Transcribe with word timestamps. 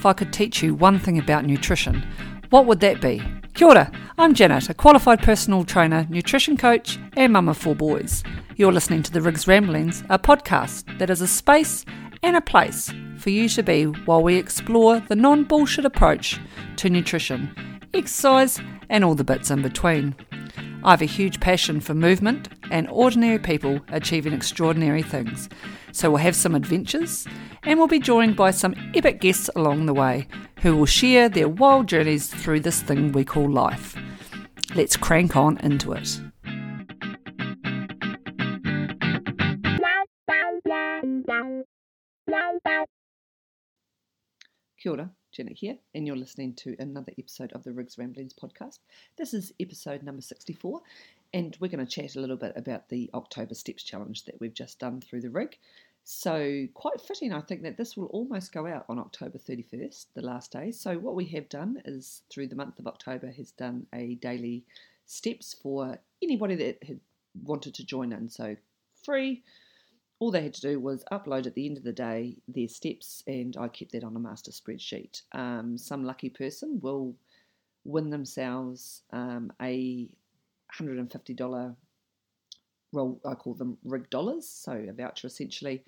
If 0.00 0.06
I 0.06 0.14
could 0.14 0.32
teach 0.32 0.62
you 0.62 0.74
one 0.74 0.98
thing 0.98 1.18
about 1.18 1.44
nutrition, 1.44 2.02
what 2.48 2.64
would 2.64 2.80
that 2.80 3.02
be? 3.02 3.22
Kia 3.52 3.68
ora, 3.68 3.92
I'm 4.16 4.32
Janet, 4.32 4.70
a 4.70 4.72
qualified 4.72 5.22
personal 5.22 5.62
trainer, 5.62 6.06
nutrition 6.08 6.56
coach, 6.56 6.98
and 7.18 7.34
mum 7.34 7.50
of 7.50 7.58
four 7.58 7.74
boys. 7.74 8.24
You're 8.56 8.72
listening 8.72 9.02
to 9.02 9.12
the 9.12 9.20
Riggs 9.20 9.46
Ramblings, 9.46 10.02
a 10.08 10.18
podcast 10.18 10.98
that 10.98 11.10
is 11.10 11.20
a 11.20 11.26
space 11.26 11.84
and 12.22 12.34
a 12.34 12.40
place 12.40 12.90
for 13.18 13.28
you 13.28 13.46
to 13.50 13.62
be 13.62 13.84
while 13.84 14.22
we 14.22 14.36
explore 14.36 15.00
the 15.00 15.16
non 15.16 15.44
bullshit 15.44 15.84
approach 15.84 16.40
to 16.76 16.88
nutrition, 16.88 17.54
exercise, 17.92 18.58
and 18.88 19.04
all 19.04 19.14
the 19.14 19.22
bits 19.22 19.50
in 19.50 19.60
between. 19.60 20.14
I 20.82 20.92
have 20.92 21.02
a 21.02 21.04
huge 21.04 21.40
passion 21.40 21.78
for 21.78 21.92
movement 21.92 22.48
and 22.70 22.88
ordinary 22.88 23.38
people 23.38 23.80
achieving 23.88 24.32
extraordinary 24.32 25.02
things. 25.02 25.50
So 25.92 26.10
we'll 26.10 26.18
have 26.18 26.36
some 26.36 26.54
adventures 26.54 27.26
and 27.62 27.78
we'll 27.78 27.88
be 27.88 27.98
joined 27.98 28.36
by 28.36 28.52
some 28.52 28.74
epic 28.94 29.20
guests 29.20 29.50
along 29.56 29.86
the 29.86 29.94
way 29.94 30.28
who 30.60 30.76
will 30.76 30.86
share 30.86 31.28
their 31.28 31.48
wild 31.48 31.88
journeys 31.88 32.28
through 32.28 32.60
this 32.60 32.82
thing 32.82 33.12
we 33.12 33.24
call 33.24 33.50
life. 33.50 33.96
Let's 34.74 34.96
crank 34.96 35.36
on 35.36 35.58
into 35.58 35.92
it. 35.92 36.20
Kia 44.80 44.92
ora, 44.92 45.10
Janet 45.32 45.58
here, 45.58 45.76
and 45.94 46.06
you're 46.06 46.16
listening 46.16 46.54
to 46.54 46.74
another 46.78 47.12
episode 47.18 47.52
of 47.52 47.64
the 47.64 47.72
Rigs 47.72 47.98
Ramblings 47.98 48.32
podcast. 48.32 48.78
This 49.18 49.34
is 49.34 49.52
episode 49.60 50.02
number 50.02 50.22
64, 50.22 50.80
and 51.32 51.56
we're 51.60 51.68
going 51.68 51.84
to 51.84 51.90
chat 51.90 52.16
a 52.16 52.20
little 52.20 52.36
bit 52.36 52.52
about 52.56 52.88
the 52.88 53.10
October 53.14 53.54
Steps 53.54 53.82
Challenge 53.82 54.24
that 54.24 54.40
we've 54.40 54.54
just 54.54 54.78
done 54.78 55.00
through 55.00 55.22
the 55.22 55.30
rig. 55.30 55.58
So, 56.04 56.66
quite 56.74 57.00
fitting, 57.00 57.32
I 57.32 57.40
think, 57.40 57.62
that 57.62 57.76
this 57.76 57.96
will 57.96 58.06
almost 58.06 58.52
go 58.52 58.66
out 58.66 58.86
on 58.88 58.98
October 58.98 59.38
31st, 59.38 60.06
the 60.14 60.22
last 60.22 60.50
day. 60.50 60.72
So, 60.72 60.98
what 60.98 61.14
we 61.14 61.26
have 61.26 61.48
done 61.48 61.80
is 61.84 62.22
through 62.30 62.48
the 62.48 62.56
month 62.56 62.78
of 62.78 62.86
October, 62.86 63.30
has 63.30 63.52
done 63.52 63.86
a 63.94 64.14
daily 64.16 64.64
steps 65.06 65.54
for 65.62 65.98
anybody 66.22 66.54
that 66.56 66.82
had 66.82 67.00
wanted 67.44 67.74
to 67.74 67.84
join 67.84 68.12
in. 68.12 68.28
So, 68.28 68.56
free 69.04 69.42
all 70.20 70.30
they 70.30 70.42
had 70.42 70.54
to 70.54 70.60
do 70.60 70.78
was 70.78 71.02
upload 71.10 71.46
at 71.46 71.54
the 71.54 71.66
end 71.66 71.78
of 71.78 71.82
the 71.82 71.92
day 71.92 72.36
their 72.46 72.68
steps, 72.68 73.24
and 73.26 73.56
I 73.56 73.68
kept 73.68 73.92
that 73.92 74.04
on 74.04 74.14
a 74.14 74.20
master 74.20 74.50
spreadsheet. 74.50 75.22
Um, 75.32 75.76
some 75.78 76.04
lucky 76.04 76.28
person 76.28 76.78
will 76.82 77.14
win 77.84 78.10
themselves 78.10 79.02
um, 79.12 79.50
a 79.62 80.08
$150 80.78 81.76
roll, 82.92 83.20
I 83.24 83.34
call 83.34 83.54
them 83.54 83.78
rig 83.84 84.10
dollars, 84.10 84.48
so 84.48 84.72
a 84.72 84.92
voucher 84.92 85.26
essentially, 85.26 85.84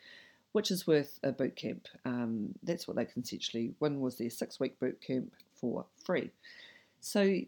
which 0.53 0.71
is 0.71 0.87
worth 0.87 1.19
a 1.23 1.33
boot 1.33 1.57
camp. 1.57 1.89
Um, 2.05 2.55
that's 2.63 2.87
what 2.87 2.97
they 2.97 3.05
can 3.05 3.23
essentially 3.23 3.75
win 3.81 4.01
was 4.01 4.17
their 4.17 4.31
six 4.31 4.61
week 4.61 4.79
boot 4.79 5.01
camp 5.01 5.33
for 5.55 5.87
free. 6.05 6.31
So 7.01 7.41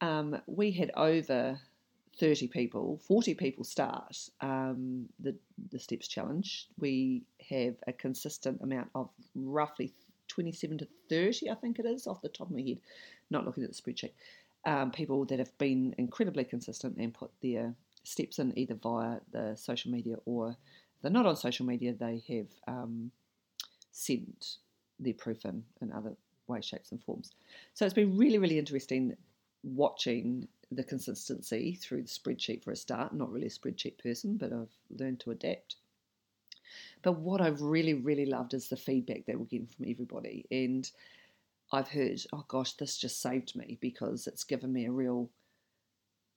um, 0.00 0.40
we 0.46 0.70
had 0.70 0.90
over 0.96 1.58
30 2.18 2.48
people, 2.48 3.00
40 3.06 3.34
people 3.34 3.64
start 3.64 4.28
um, 4.40 5.08
the, 5.20 5.36
the 5.70 5.78
Steps 5.78 6.08
Challenge. 6.08 6.66
We 6.78 7.22
have 7.48 7.76
a 7.86 7.92
consistent 7.92 8.60
amount 8.62 8.90
of 8.94 9.08
roughly 9.34 9.92
27 10.28 10.78
to 10.78 10.88
30, 11.08 11.50
I 11.50 11.54
think 11.54 11.78
it 11.78 11.86
is, 11.86 12.06
off 12.06 12.20
the 12.20 12.28
top 12.28 12.48
of 12.48 12.56
my 12.56 12.62
head, 12.62 12.78
not 13.30 13.46
looking 13.46 13.64
at 13.64 13.72
the 13.72 13.80
spreadsheet. 13.80 14.12
Um, 14.64 14.90
people 14.90 15.24
that 15.26 15.38
have 15.38 15.56
been 15.56 15.94
incredibly 15.98 16.44
consistent 16.44 16.96
and 16.98 17.14
put 17.14 17.30
their 17.40 17.74
steps 18.02 18.38
in 18.38 18.58
either 18.58 18.74
via 18.74 19.18
the 19.32 19.54
social 19.56 19.90
media 19.90 20.16
or 20.24 20.56
they're 21.00 21.10
not 21.10 21.26
on 21.26 21.36
social 21.36 21.64
media, 21.64 21.94
they 21.94 22.22
have 22.28 22.48
um, 22.66 23.10
sent 23.92 24.56
their 24.98 25.14
proof 25.14 25.44
in 25.44 25.64
in 25.80 25.92
other 25.92 26.16
ways, 26.48 26.64
shapes, 26.64 26.90
and 26.90 27.02
forms. 27.02 27.32
So 27.74 27.84
it's 27.84 27.94
been 27.94 28.16
really, 28.16 28.38
really 28.38 28.58
interesting 28.58 29.16
watching 29.62 30.48
the 30.70 30.84
consistency 30.84 31.78
through 31.80 32.02
the 32.02 32.08
spreadsheet 32.08 32.62
for 32.64 32.72
a 32.72 32.76
start. 32.76 33.14
Not 33.14 33.32
really 33.32 33.46
a 33.46 33.50
spreadsheet 33.50 33.98
person, 34.02 34.36
but 34.36 34.52
I've 34.52 34.74
learned 34.98 35.20
to 35.20 35.30
adapt. 35.30 35.76
But 37.02 37.18
what 37.18 37.40
I've 37.40 37.62
really, 37.62 37.94
really 37.94 38.26
loved 38.26 38.54
is 38.54 38.68
the 38.68 38.76
feedback 38.76 39.26
that 39.26 39.38
we're 39.38 39.46
getting 39.46 39.66
from 39.66 39.86
everybody. 39.88 40.46
And 40.50 40.90
I've 41.70 41.88
heard, 41.88 42.20
oh 42.32 42.44
gosh, 42.48 42.72
this 42.74 42.96
just 42.96 43.20
saved 43.20 43.54
me 43.54 43.78
because 43.80 44.26
it's 44.26 44.44
given 44.44 44.72
me 44.72 44.86
a 44.86 44.92
real 44.92 45.30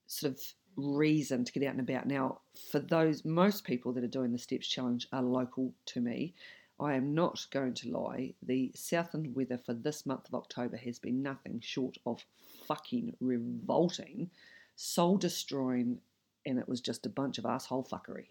sort 0.07 0.33
of 0.33 0.41
reason 0.75 1.45
to 1.45 1.51
get 1.51 1.63
out 1.63 1.75
and 1.75 1.79
about. 1.79 2.05
Now, 2.05 2.41
for 2.69 2.79
those, 2.79 3.23
most 3.23 3.63
people 3.63 3.93
that 3.93 4.03
are 4.03 4.07
doing 4.07 4.31
the 4.31 4.37
Steps 4.37 4.67
Challenge 4.67 5.07
are 5.13 5.21
local 5.21 5.73
to 5.87 6.01
me. 6.01 6.33
I 6.79 6.95
am 6.95 7.13
not 7.13 7.45
going 7.51 7.75
to 7.75 7.91
lie, 7.91 8.33
the 8.41 8.71
Southland 8.75 9.35
weather 9.35 9.57
for 9.57 9.73
this 9.73 10.05
month 10.05 10.27
of 10.27 10.33
October 10.33 10.77
has 10.77 10.97
been 10.97 11.21
nothing 11.21 11.59
short 11.63 11.97
of 12.07 12.25
fucking 12.67 13.15
revolting, 13.19 14.31
soul 14.75 15.17
destroying, 15.17 15.99
and 16.45 16.57
it 16.57 16.67
was 16.67 16.81
just 16.81 17.05
a 17.05 17.09
bunch 17.09 17.37
of 17.37 17.45
asshole 17.45 17.87
fuckery. 17.89 18.29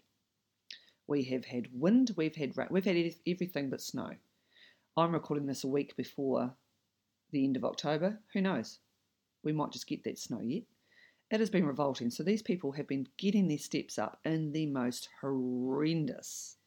We 1.07 1.23
have 1.23 1.45
had 1.45 1.69
wind, 1.73 2.11
we've 2.17 2.35
had 2.35 2.57
rain, 2.57 2.67
we've 2.71 2.83
had 2.83 3.13
everything 3.25 3.69
but 3.69 3.81
snow. 3.81 4.11
I'm 4.97 5.13
recording 5.13 5.47
this 5.47 5.63
a 5.63 5.67
week 5.67 5.95
before 5.95 6.53
the 7.31 7.43
end 7.43 7.57
of 7.57 7.65
October. 7.65 8.19
Who 8.33 8.41
knows? 8.41 8.79
We 9.43 9.51
might 9.53 9.71
just 9.71 9.87
get 9.87 10.03
that 10.03 10.19
snow 10.19 10.41
yet. 10.41 10.63
It 11.31 11.39
has 11.39 11.49
been 11.49 11.65
revolting. 11.65 12.09
So 12.09 12.23
these 12.23 12.41
people 12.41 12.73
have 12.73 12.87
been 12.87 13.07
getting 13.17 13.47
their 13.47 13.57
steps 13.57 13.97
up 13.97 14.19
in 14.25 14.51
the 14.51 14.65
most 14.65 15.07
horrendous 15.21 16.57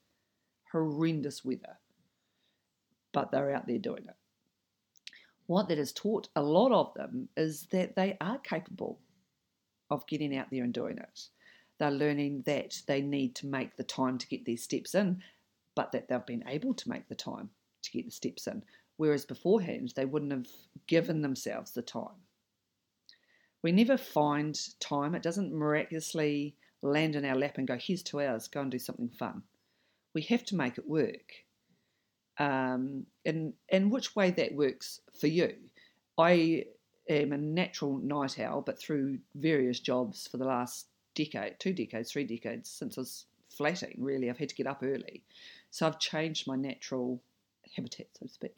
horrendous 0.75 1.45
weather, 1.45 1.79
but 3.13 3.31
they're 3.31 3.55
out 3.55 3.67
there 3.69 3.79
doing 3.79 4.05
it. 4.09 4.17
What 5.47 5.69
that 5.69 5.79
has 5.79 5.93
taught 5.93 6.29
a 6.35 6.43
lot 6.43 6.73
of 6.73 6.93
them 6.95 7.29
is 7.37 7.67
that 7.71 7.95
they 7.95 8.17
are 8.21 8.39
capable 8.39 8.99
of 9.89 10.07
getting 10.09 10.37
out 10.37 10.49
there 10.51 10.65
and 10.65 10.75
doing 10.75 10.99
it. 10.99 11.29
They're 11.79 11.93
learning 11.93 12.43
that 12.47 12.83
they 12.89 13.03
need 13.03 13.37
to 13.37 13.47
make 13.47 13.77
the 13.77 13.85
time 13.85 14.19
to 14.19 14.27
get 14.27 14.45
their 14.45 14.57
steps 14.57 14.97
in, 14.97 15.23
but 15.77 15.93
that 15.93 16.09
they've 16.09 16.27
been 16.27 16.45
able 16.49 16.75
to 16.75 16.89
make 16.89 17.09
the 17.09 17.15
time 17.15 17.51
to 17.83 17.91
get 17.93 18.07
the 18.07 18.11
steps 18.11 18.49
in. 18.49 18.65
Whereas 18.97 19.25
beforehand, 19.25 19.93
they 19.97 20.05
wouldn't 20.05 20.33
have 20.33 20.49
given 20.87 21.23
themselves 21.23 21.73
the 21.73 21.83
time. 21.83 22.23
We 23.63 23.73
never 23.73 23.97
find 23.97 24.59
time, 24.79 25.15
it 25.15 25.23
doesn't 25.23 25.53
miraculously 25.53 26.55
land 26.83 27.17
in 27.17 27.25
our 27.25 27.35
lap 27.35 27.59
and 27.59 27.67
go, 27.67 27.79
here's 27.81 28.03
two 28.03 28.21
hours, 28.21 28.47
go 28.47 28.61
and 28.61 28.71
do 28.71 28.79
something 28.79 29.09
fun 29.09 29.43
we 30.15 30.23
have 30.23 30.45
to 30.45 30.57
make 30.57 30.79
it 30.79 30.89
work. 30.89 31.33
Um, 32.39 33.07
and 33.25 33.53
and 33.71 33.91
which 33.91 34.17
way 34.17 34.31
that 34.31 34.55
works 34.55 35.01
for 35.21 35.27
you. 35.27 35.55
I 36.17 36.65
am 37.09 37.33
a 37.33 37.39
natural 37.39 37.99
night 37.99 38.39
owl, 38.39 38.63
but 38.63 38.81
through 38.81 39.19
various 39.35 39.81
jobs 39.81 40.27
for 40.27 40.39
the 40.39 40.45
last 40.45 40.87
decade, 41.15 41.57
two 41.59 41.73
decades, 41.73 42.11
three 42.11 42.25
decades, 42.25 42.71
since 42.71 42.97
I 42.97 43.03
was 43.03 43.27
flatting, 43.51 43.97
really, 43.99 44.31
I've 44.31 44.39
had 44.39 44.49
to 44.49 44.55
get 44.55 44.67
up 44.67 44.83
early. 44.83 45.23
So 45.71 45.87
I've 45.87 46.01
changed 46.01 46.47
my 46.47 46.57
natural 46.57 47.21
habitat, 47.77 48.09
so 48.19 48.27
to 48.27 48.33
speak. 48.33 48.55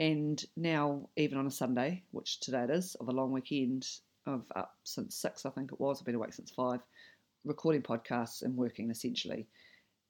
And 0.00 0.42
now, 0.56 1.08
even 1.16 1.38
on 1.38 1.46
a 1.46 1.50
Sunday, 1.50 2.04
which 2.12 2.40
today 2.40 2.62
it 2.62 2.70
is, 2.70 2.94
of 2.96 3.08
a 3.08 3.12
long 3.12 3.32
weekend, 3.32 3.88
I've 4.26 4.50
up 4.54 4.56
uh, 4.56 4.62
since 4.84 5.16
six, 5.16 5.44
I 5.44 5.50
think 5.50 5.72
it 5.72 5.80
was. 5.80 6.00
I've 6.00 6.06
been 6.06 6.14
awake 6.14 6.34
since 6.34 6.50
five, 6.50 6.80
recording 7.44 7.82
podcasts 7.82 8.42
and 8.42 8.56
working 8.56 8.90
essentially. 8.90 9.46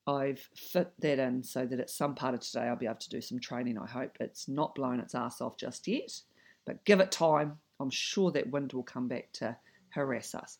I've 0.07 0.47
fit 0.55 0.93
that 1.01 1.19
in 1.19 1.43
so 1.43 1.67
that 1.67 1.81
at 1.81 1.91
some 1.91 2.15
part 2.15 2.35
of 2.35 2.41
today 2.41 2.63
I'll 2.63 2.77
be 2.77 2.87
able 2.87 2.97
to 2.97 3.11
do 3.11 3.21
some 3.21 3.39
training. 3.39 3.79
I 3.79 3.87
hope 3.87 4.17
it's 4.21 4.49
not 4.49 4.75
blown 4.75 5.01
its 5.01 5.15
ass 5.15 5.41
off 5.41 5.57
just 5.57 5.87
yet, 5.87 6.21
but 6.67 6.85
give 6.85 7.01
it 7.01 7.13
time. 7.13 7.59
I'm 7.81 7.91
sure 7.91 8.31
that 8.33 8.51
wind 8.51 8.73
will 8.73 8.83
come 8.83 9.07
back 9.09 9.29
to 9.35 9.57
harass 9.91 10.35
us. 10.35 10.59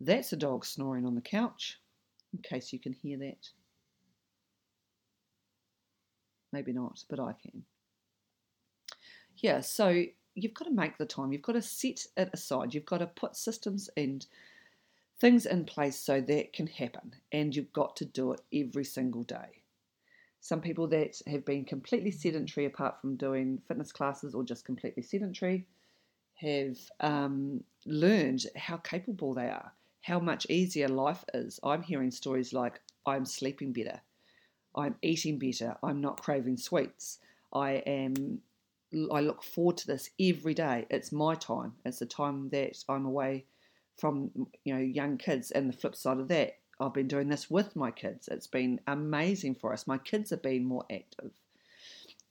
That's 0.00 0.32
a 0.32 0.36
dog 0.36 0.64
snoring 0.64 1.06
on 1.06 1.14
the 1.14 1.20
couch, 1.20 1.78
in 2.32 2.40
case 2.42 2.72
you 2.72 2.78
can 2.78 2.92
hear 2.92 3.18
that. 3.18 3.48
Maybe 6.52 6.72
not, 6.72 7.02
but 7.08 7.18
I 7.18 7.32
can. 7.32 7.64
Yeah, 9.42 9.60
so 9.60 10.04
you've 10.34 10.54
got 10.54 10.64
to 10.66 10.70
make 10.70 10.96
the 10.96 11.04
time. 11.04 11.32
You've 11.32 11.42
got 11.42 11.52
to 11.52 11.62
set 11.62 12.06
it 12.16 12.30
aside. 12.32 12.72
You've 12.72 12.86
got 12.86 12.98
to 12.98 13.06
put 13.08 13.36
systems 13.36 13.90
and 13.96 14.24
things 15.20 15.46
in 15.46 15.64
place 15.64 15.98
so 15.98 16.20
that 16.20 16.52
can 16.52 16.68
happen, 16.68 17.14
and 17.32 17.54
you've 17.54 17.72
got 17.72 17.96
to 17.96 18.04
do 18.04 18.32
it 18.32 18.40
every 18.54 18.84
single 18.84 19.24
day. 19.24 19.62
Some 20.40 20.60
people 20.60 20.88
that 20.88 21.20
have 21.26 21.44
been 21.44 21.64
completely 21.64 22.10
sedentary, 22.10 22.66
apart 22.66 23.00
from 23.00 23.16
doing 23.16 23.60
fitness 23.68 23.92
classes 23.92 24.34
or 24.34 24.42
just 24.42 24.64
completely 24.64 25.02
sedentary, 25.02 25.66
have 26.36 26.78
um, 27.00 27.62
learned 27.86 28.46
how 28.56 28.76
capable 28.78 29.34
they 29.34 29.46
are, 29.48 29.72
how 30.02 30.18
much 30.18 30.46
easier 30.50 30.88
life 30.88 31.24
is. 31.34 31.60
I'm 31.62 31.82
hearing 31.82 32.10
stories 32.10 32.52
like, 32.52 32.80
I'm 33.06 33.24
sleeping 33.24 33.72
better, 33.72 34.00
I'm 34.74 34.96
eating 35.02 35.38
better, 35.38 35.76
I'm 35.82 36.00
not 36.00 36.20
craving 36.20 36.56
sweets, 36.56 37.18
I 37.52 37.82
am. 37.86 38.40
I 39.12 39.20
look 39.20 39.42
forward 39.42 39.78
to 39.78 39.86
this 39.86 40.10
every 40.20 40.54
day. 40.54 40.86
It's 40.90 41.12
my 41.12 41.34
time. 41.34 41.72
It's 41.84 41.98
the 41.98 42.06
time 42.06 42.48
that 42.50 42.76
I'm 42.88 43.06
away 43.06 43.46
from 43.98 44.30
you 44.64 44.74
know 44.74 44.80
young 44.80 45.18
kids 45.18 45.50
and 45.50 45.68
the 45.68 45.76
flip 45.76 45.94
side 45.94 46.18
of 46.18 46.28
that 46.28 46.56
I've 46.80 46.94
been 46.94 47.08
doing 47.08 47.28
this 47.28 47.50
with 47.50 47.76
my 47.76 47.90
kids 47.90 48.26
it's 48.32 48.46
been 48.46 48.80
amazing 48.86 49.56
for 49.56 49.70
us 49.70 49.86
my 49.86 49.98
kids 49.98 50.30
have 50.30 50.40
been 50.40 50.64
more 50.64 50.86
active 50.90 51.30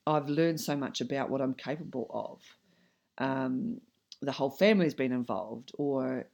I've 0.07 0.29
learned 0.29 0.59
so 0.59 0.75
much 0.75 1.01
about 1.01 1.29
what 1.29 1.41
I'm 1.41 1.53
capable 1.53 2.07
of. 2.09 3.25
Um, 3.25 3.81
the 4.21 4.31
whole 4.31 4.49
family's 4.49 4.93
been 4.93 5.11
involved, 5.11 5.71
or 5.77 6.25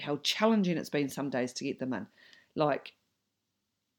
how 0.00 0.18
challenging 0.18 0.76
it's 0.76 0.90
been 0.90 1.08
some 1.08 1.30
days 1.30 1.52
to 1.54 1.64
get 1.64 1.78
them 1.78 1.92
in. 1.92 2.06
Like, 2.54 2.92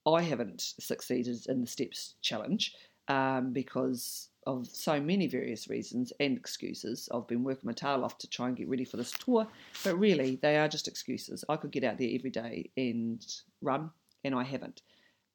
I 0.05 0.21
haven't 0.21 0.61
succeeded 0.61 1.45
in 1.47 1.61
the 1.61 1.67
steps 1.67 2.15
challenge 2.21 2.75
um, 3.07 3.53
because 3.53 4.29
of 4.47 4.65
so 4.65 4.99
many 4.99 5.27
various 5.27 5.69
reasons 5.69 6.13
and 6.21 6.37
excuses. 6.37 7.09
I've 7.13 7.27
been 7.27 7.43
working 7.43 7.67
my 7.67 7.73
tail 7.73 8.03
off 8.05 8.17
to 8.19 8.29
try 8.29 8.47
and 8.47 8.55
get 8.55 8.69
ready 8.69 8.85
for 8.85 8.95
this 8.95 9.11
tour, 9.11 9.45
but 9.83 9.99
really 9.99 10.39
they 10.41 10.57
are 10.57 10.69
just 10.69 10.87
excuses. 10.87 11.43
I 11.49 11.57
could 11.57 11.71
get 11.71 11.83
out 11.83 11.97
there 11.97 12.09
every 12.11 12.29
day 12.29 12.71
and 12.77 13.23
run, 13.61 13.91
and 14.23 14.33
I 14.33 14.43
haven't. 14.43 14.81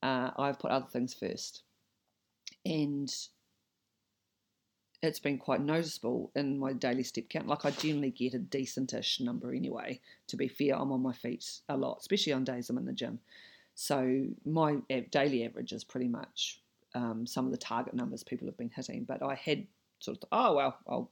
Uh, 0.03 0.31
I've 0.37 0.59
put 0.59 0.71
other 0.71 0.87
things 0.87 1.13
first, 1.13 1.63
and 2.65 3.15
it's 5.03 5.21
been 5.21 5.37
quite 5.37 5.61
noticeable 5.61 6.31
in 6.35 6.59
my 6.59 6.73
daily 6.73 7.03
step 7.03 7.29
count. 7.29 7.49
Like 7.49 7.67
I 7.67 7.71
generally 7.71 8.11
get 8.11 8.35
a 8.35 8.39
decentish 8.39 9.21
number 9.21 9.53
anyway. 9.53 10.01
To 10.29 10.37
be 10.39 10.49
fair, 10.49 10.77
I'm 10.77 10.91
on 10.91 11.03
my 11.03 11.13
feet 11.13 11.61
a 11.69 11.77
lot, 11.77 11.99
especially 12.01 12.33
on 12.33 12.45
days 12.45 12.71
I'm 12.71 12.79
in 12.79 12.87
the 12.87 12.93
gym. 12.93 13.19
So 13.75 14.27
my 14.47 14.79
daily 15.11 15.45
average 15.45 15.73
is 15.73 15.85
pretty 15.85 16.09
much 16.09 16.63
um, 16.95 17.27
some 17.27 17.47
of 17.47 17.53
the 17.53 17.59
target 17.59 17.95
numbers 17.95 18.23
people 18.23 18.47
have 18.47 18.57
been 18.57 18.71
hitting. 18.75 19.05
But 19.05 19.23
I 19.23 19.35
had 19.35 19.67
sort 19.99 20.19
of, 20.23 20.29
oh 20.33 20.55
well, 20.55 20.79
I'll 20.89 21.11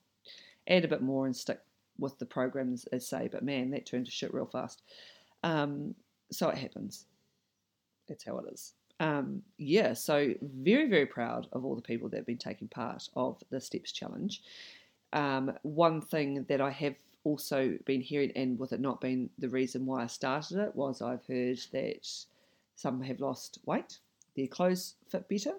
add 0.69 0.85
a 0.85 0.89
bit 0.89 1.03
more 1.03 1.27
and 1.27 1.37
stick 1.37 1.61
with 1.99 2.19
the 2.19 2.27
programs 2.27 2.85
as 2.87 3.07
say. 3.07 3.29
But 3.31 3.45
man, 3.45 3.71
that 3.71 3.87
turned 3.87 4.07
to 4.07 4.13
shit 4.13 4.35
real 4.35 4.47
fast. 4.47 4.83
Um, 5.43 5.95
so 6.31 6.49
it 6.49 6.59
happens. 6.59 7.07
That's 8.09 8.25
how 8.25 8.39
it 8.39 8.53
is. 8.53 8.73
Um, 9.01 9.43
yeah, 9.57 9.95
so 9.95 10.35
very, 10.43 10.89
very 10.89 11.07
proud 11.07 11.47
of 11.53 11.65
all 11.65 11.75
the 11.75 11.81
people 11.81 12.09
that 12.11 12.19
have 12.19 12.27
been 12.27 12.37
taking 12.37 12.69
part 12.69 13.09
of 13.17 13.43
the 13.51 13.61
Steps 13.61 13.93
Challenge. 13.93 14.43
Um, 15.15 15.53
one 15.63 16.03
thing 16.03 16.45
that 16.49 16.61
I 16.61 16.71
have 16.71 16.97
also 17.25 17.79
been 17.87 18.03
hearing, 18.03 18.31
and 18.37 18.59
with 18.59 18.73
it 18.73 18.81
not 18.81 19.01
being 19.01 19.31
the 19.39 19.49
reason 19.49 19.87
why 19.87 20.03
I 20.03 20.07
started 20.07 20.59
it, 20.59 20.77
was 20.77 21.01
I've 21.01 21.25
heard 21.27 21.59
that 21.73 22.09
some 22.77 23.03
have 23.03 23.21
lost 23.21 23.59
weight, 23.65 23.99
their 24.37 24.47
clothes 24.47 24.95
fit 25.09 25.29
better, 25.29 25.55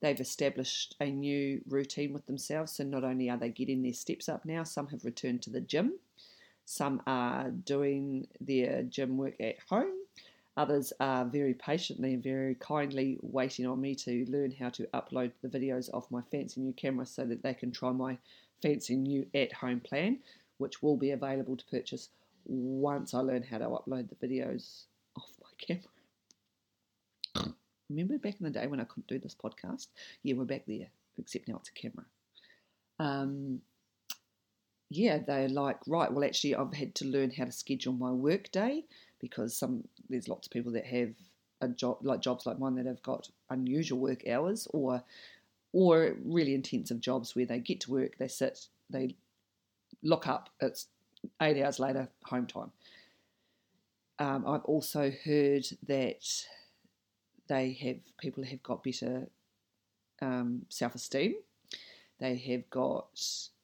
they've 0.00 0.20
established 0.20 0.96
a 1.00 1.06
new 1.06 1.60
routine 1.68 2.12
with 2.12 2.26
themselves. 2.26 2.72
So 2.72 2.84
not 2.84 3.04
only 3.04 3.30
are 3.30 3.36
they 3.36 3.50
getting 3.50 3.82
their 3.82 3.92
steps 3.92 4.28
up 4.28 4.44
now, 4.44 4.64
some 4.64 4.88
have 4.88 5.04
returned 5.04 5.42
to 5.42 5.50
the 5.50 5.60
gym, 5.60 5.94
some 6.64 7.02
are 7.06 7.50
doing 7.50 8.28
their 8.40 8.82
gym 8.82 9.16
work 9.16 9.34
at 9.40 9.56
home 9.68 10.00
Others 10.56 10.92
are 11.00 11.24
very 11.24 11.54
patiently 11.54 12.14
and 12.14 12.22
very 12.22 12.54
kindly 12.56 13.18
waiting 13.22 13.66
on 13.66 13.80
me 13.80 13.94
to 13.94 14.26
learn 14.28 14.50
how 14.50 14.68
to 14.68 14.86
upload 14.92 15.32
the 15.42 15.48
videos 15.48 15.88
off 15.94 16.10
my 16.10 16.20
fancy 16.30 16.60
new 16.60 16.72
camera 16.72 17.06
so 17.06 17.24
that 17.24 17.42
they 17.42 17.54
can 17.54 17.70
try 17.70 17.90
my 17.92 18.18
fancy 18.60 18.96
new 18.96 19.26
at 19.34 19.52
home 19.52 19.80
plan, 19.80 20.18
which 20.58 20.82
will 20.82 20.96
be 20.96 21.12
available 21.12 21.56
to 21.56 21.64
purchase 21.66 22.10
once 22.44 23.14
I 23.14 23.20
learn 23.20 23.42
how 23.42 23.58
to 23.58 23.68
upload 23.68 24.08
the 24.10 24.26
videos 24.26 24.84
off 25.16 25.30
my 25.40 25.48
camera. 25.58 25.99
Remember 27.90 28.18
back 28.18 28.36
in 28.40 28.44
the 28.44 28.50
day 28.50 28.66
when 28.68 28.80
I 28.80 28.84
couldn't 28.84 29.08
do 29.08 29.18
this 29.18 29.34
podcast? 29.34 29.88
Yeah, 30.22 30.34
we're 30.34 30.44
back 30.44 30.62
there, 30.66 30.86
except 31.18 31.48
now 31.48 31.56
it's 31.56 31.70
a 31.70 31.72
camera. 31.72 32.06
Um, 33.00 33.60
yeah, 34.88 35.18
they're 35.18 35.48
like, 35.48 35.78
right, 35.86 36.12
well, 36.12 36.24
actually, 36.24 36.54
I've 36.54 36.72
had 36.72 36.94
to 36.96 37.06
learn 37.06 37.30
how 37.30 37.44
to 37.44 37.52
schedule 37.52 37.92
my 37.92 38.12
work 38.12 38.50
day 38.52 38.84
because 39.20 39.56
some 39.56 39.84
there's 40.08 40.28
lots 40.28 40.46
of 40.46 40.52
people 40.52 40.72
that 40.72 40.86
have 40.86 41.10
a 41.60 41.68
job 41.68 41.98
like 42.02 42.20
jobs 42.20 42.46
like 42.46 42.58
mine 42.58 42.76
that 42.76 42.86
have 42.86 43.02
got 43.02 43.28
unusual 43.50 43.98
work 43.98 44.26
hours 44.26 44.66
or 44.70 45.02
or 45.72 46.16
really 46.24 46.54
intensive 46.54 47.00
jobs 47.00 47.36
where 47.36 47.46
they 47.46 47.58
get 47.58 47.80
to 47.80 47.90
work, 47.90 48.18
they 48.18 48.28
sit, 48.28 48.66
they 48.88 49.14
look 50.02 50.26
up, 50.26 50.50
it's 50.60 50.88
eight 51.42 51.62
hours 51.62 51.78
later, 51.78 52.08
home 52.24 52.46
time. 52.46 52.72
Um, 54.18 54.46
I've 54.46 54.64
also 54.64 55.12
heard 55.24 55.66
that 55.86 56.24
they 57.50 57.72
have 57.82 57.96
people 58.18 58.44
have 58.44 58.62
got 58.62 58.84
better 58.84 59.28
um, 60.22 60.62
self 60.68 60.94
esteem. 60.94 61.34
They 62.20 62.36
have 62.36 62.70
got 62.70 63.20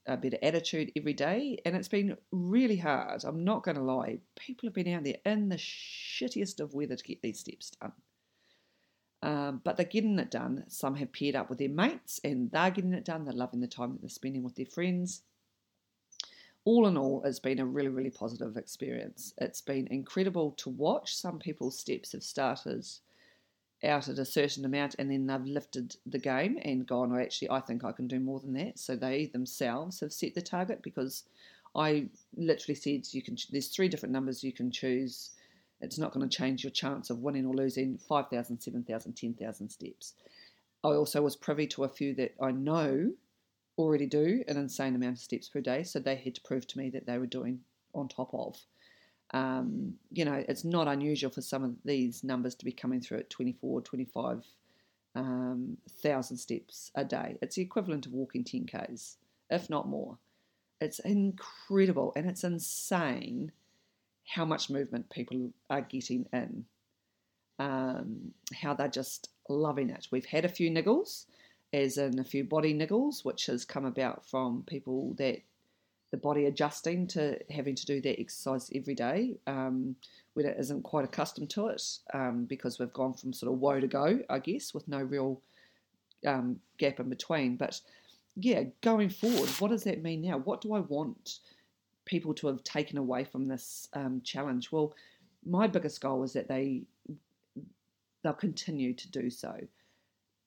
a 0.06 0.16
better 0.16 0.38
attitude 0.42 0.90
every 0.96 1.12
day, 1.12 1.58
and 1.64 1.76
it's 1.76 1.88
been 1.88 2.16
really 2.32 2.78
hard. 2.78 3.24
I'm 3.24 3.44
not 3.44 3.62
going 3.62 3.76
to 3.76 3.82
lie. 3.82 4.18
People 4.34 4.66
have 4.66 4.74
been 4.74 4.92
out 4.92 5.04
there 5.04 5.18
in 5.24 5.48
the 5.48 5.56
shittiest 5.56 6.58
of 6.58 6.74
weather 6.74 6.96
to 6.96 7.04
get 7.04 7.22
these 7.22 7.40
steps 7.40 7.70
done. 7.70 7.92
Um, 9.22 9.60
but 9.64 9.76
they're 9.76 9.86
getting 9.86 10.18
it 10.18 10.30
done. 10.30 10.64
Some 10.68 10.96
have 10.96 11.12
paired 11.12 11.36
up 11.36 11.48
with 11.48 11.58
their 11.58 11.68
mates 11.68 12.20
and 12.22 12.50
they're 12.50 12.70
getting 12.70 12.92
it 12.92 13.04
done. 13.04 13.24
They're 13.24 13.34
loving 13.34 13.60
the 13.60 13.66
time 13.66 13.92
that 13.92 14.02
they're 14.02 14.08
spending 14.08 14.42
with 14.42 14.56
their 14.56 14.66
friends. 14.66 15.22
All 16.64 16.86
in 16.86 16.96
all, 16.96 17.22
it's 17.24 17.40
been 17.40 17.58
a 17.58 17.64
really, 17.64 17.88
really 17.88 18.10
positive 18.10 18.56
experience. 18.56 19.32
It's 19.38 19.60
been 19.60 19.86
incredible 19.88 20.52
to 20.58 20.70
watch. 20.70 21.16
Some 21.16 21.38
people's 21.38 21.78
steps 21.78 22.12
have 22.12 22.22
started 22.22 22.86
out 23.84 24.08
at 24.08 24.18
a 24.18 24.24
certain 24.24 24.64
amount 24.64 24.96
and 24.98 25.10
then 25.10 25.26
they've 25.26 25.44
lifted 25.44 25.96
the 26.06 26.18
game 26.18 26.58
and 26.62 26.86
gone, 26.86 27.10
well, 27.10 27.20
actually, 27.20 27.50
I 27.50 27.60
think 27.60 27.84
I 27.84 27.92
can 27.92 28.06
do 28.08 28.18
more 28.18 28.40
than 28.40 28.54
that. 28.54 28.78
So 28.78 28.96
they 28.96 29.26
themselves 29.26 30.00
have 30.00 30.12
set 30.12 30.34
the 30.34 30.42
target 30.42 30.82
because 30.82 31.24
I 31.74 32.06
literally 32.36 32.74
said 32.74 33.06
you 33.10 33.22
can. 33.22 33.36
There's 33.50 33.68
three 33.68 33.88
different 33.88 34.12
numbers 34.12 34.42
you 34.42 34.52
can 34.52 34.70
choose. 34.70 35.30
It's 35.82 35.98
not 35.98 36.12
going 36.12 36.26
to 36.26 36.36
change 36.36 36.64
your 36.64 36.70
chance 36.70 37.10
of 37.10 37.18
winning 37.18 37.44
or 37.44 37.54
losing 37.54 37.98
5,000, 37.98 38.58
7,000, 38.58 39.12
10,000 39.12 39.68
steps. 39.68 40.14
I 40.82 40.88
also 40.88 41.20
was 41.20 41.36
privy 41.36 41.66
to 41.68 41.84
a 41.84 41.88
few 41.88 42.14
that 42.14 42.34
I 42.40 42.50
know 42.50 43.12
already 43.76 44.06
do 44.06 44.42
an 44.48 44.56
insane 44.56 44.94
amount 44.94 45.16
of 45.16 45.22
steps 45.22 45.50
per 45.50 45.60
day, 45.60 45.82
so 45.82 45.98
they 45.98 46.16
had 46.16 46.34
to 46.36 46.40
prove 46.40 46.66
to 46.68 46.78
me 46.78 46.88
that 46.90 47.06
they 47.06 47.18
were 47.18 47.26
doing 47.26 47.60
on 47.94 48.08
top 48.08 48.30
of. 48.32 48.56
Um, 49.32 49.94
you 50.12 50.24
know, 50.24 50.44
it's 50.48 50.64
not 50.64 50.88
unusual 50.88 51.30
for 51.30 51.42
some 51.42 51.64
of 51.64 51.74
these 51.84 52.22
numbers 52.22 52.54
to 52.56 52.64
be 52.64 52.72
coming 52.72 53.00
through 53.00 53.18
at 53.18 53.30
24, 53.30 53.82
25 53.82 54.44
um, 55.16 55.76
thousand 56.02 56.36
steps 56.36 56.92
a 56.94 57.04
day. 57.04 57.36
It's 57.42 57.56
the 57.56 57.62
equivalent 57.62 58.06
of 58.06 58.12
walking 58.12 58.44
10Ks, 58.44 59.16
if 59.50 59.68
not 59.68 59.88
more. 59.88 60.18
It's 60.80 60.98
incredible 61.00 62.12
and 62.14 62.28
it's 62.28 62.44
insane 62.44 63.50
how 64.26 64.44
much 64.44 64.70
movement 64.70 65.08
people 65.10 65.50
are 65.70 65.80
getting 65.80 66.26
in, 66.32 66.64
um, 67.58 68.32
how 68.54 68.74
they're 68.74 68.88
just 68.88 69.30
loving 69.48 69.88
it. 69.90 70.08
We've 70.10 70.26
had 70.26 70.44
a 70.44 70.50
few 70.50 70.70
niggles, 70.70 71.26
as 71.72 71.96
in 71.96 72.18
a 72.18 72.24
few 72.24 72.44
body 72.44 72.74
niggles, 72.74 73.24
which 73.24 73.46
has 73.46 73.64
come 73.64 73.86
about 73.86 74.26
from 74.26 74.64
people 74.66 75.14
that 75.18 75.40
the 76.16 76.22
body 76.22 76.46
adjusting 76.46 77.06
to 77.06 77.38
having 77.52 77.74
to 77.74 77.84
do 77.84 78.00
that 78.00 78.18
exercise 78.18 78.70
every 78.74 78.94
day 78.94 79.36
um, 79.46 79.94
when 80.32 80.46
it 80.46 80.56
isn't 80.58 80.82
quite 80.82 81.04
accustomed 81.04 81.50
to 81.50 81.66
it 81.66 81.82
um, 82.14 82.46
because 82.46 82.78
we've 82.78 82.92
gone 82.94 83.12
from 83.12 83.34
sort 83.34 83.52
of 83.52 83.58
woe 83.58 83.78
to 83.78 83.86
go, 83.86 84.20
I 84.30 84.38
guess, 84.38 84.72
with 84.72 84.88
no 84.88 85.02
real 85.02 85.42
um, 86.26 86.58
gap 86.78 87.00
in 87.00 87.10
between. 87.10 87.56
But 87.56 87.82
yeah, 88.34 88.62
going 88.80 89.10
forward, 89.10 89.50
what 89.58 89.70
does 89.70 89.84
that 89.84 90.02
mean 90.02 90.22
now? 90.22 90.38
What 90.38 90.62
do 90.62 90.72
I 90.72 90.80
want 90.80 91.40
people 92.06 92.32
to 92.32 92.46
have 92.46 92.64
taken 92.64 92.96
away 92.96 93.24
from 93.24 93.46
this 93.46 93.88
um, 93.92 94.22
challenge? 94.24 94.72
Well, 94.72 94.94
my 95.44 95.66
biggest 95.66 96.00
goal 96.00 96.22
is 96.22 96.32
that 96.32 96.48
they 96.48 96.84
they'll 98.22 98.32
continue 98.32 98.94
to 98.94 99.10
do 99.10 99.28
so. 99.28 99.54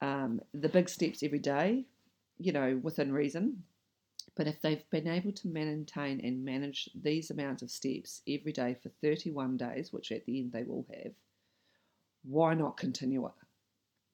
Um, 0.02 0.42
the 0.52 0.70
big 0.70 0.90
steps 0.90 1.22
every 1.22 1.40
day, 1.40 1.86
you 2.40 2.54
know, 2.54 2.80
within 2.82 3.14
reason, 3.14 3.64
but 4.40 4.48
if 4.48 4.62
they've 4.62 4.90
been 4.90 5.10
able 5.10 5.34
to 5.34 5.50
maintain 5.50 6.22
and 6.24 6.46
manage 6.46 6.90
these 6.96 7.30
amounts 7.30 7.62
of 7.62 7.70
steps 7.70 8.22
every 8.26 8.54
day 8.54 8.74
for 8.82 8.88
31 9.04 9.58
days, 9.58 9.92
which 9.92 10.14
at 10.14 10.26
the 10.26 10.40
end 10.40 10.54
they 10.54 10.64
will 10.64 10.88
have, 11.04 11.12
why 12.24 12.54
not 12.54 12.78
continue 12.78 13.26
it? 13.26 13.34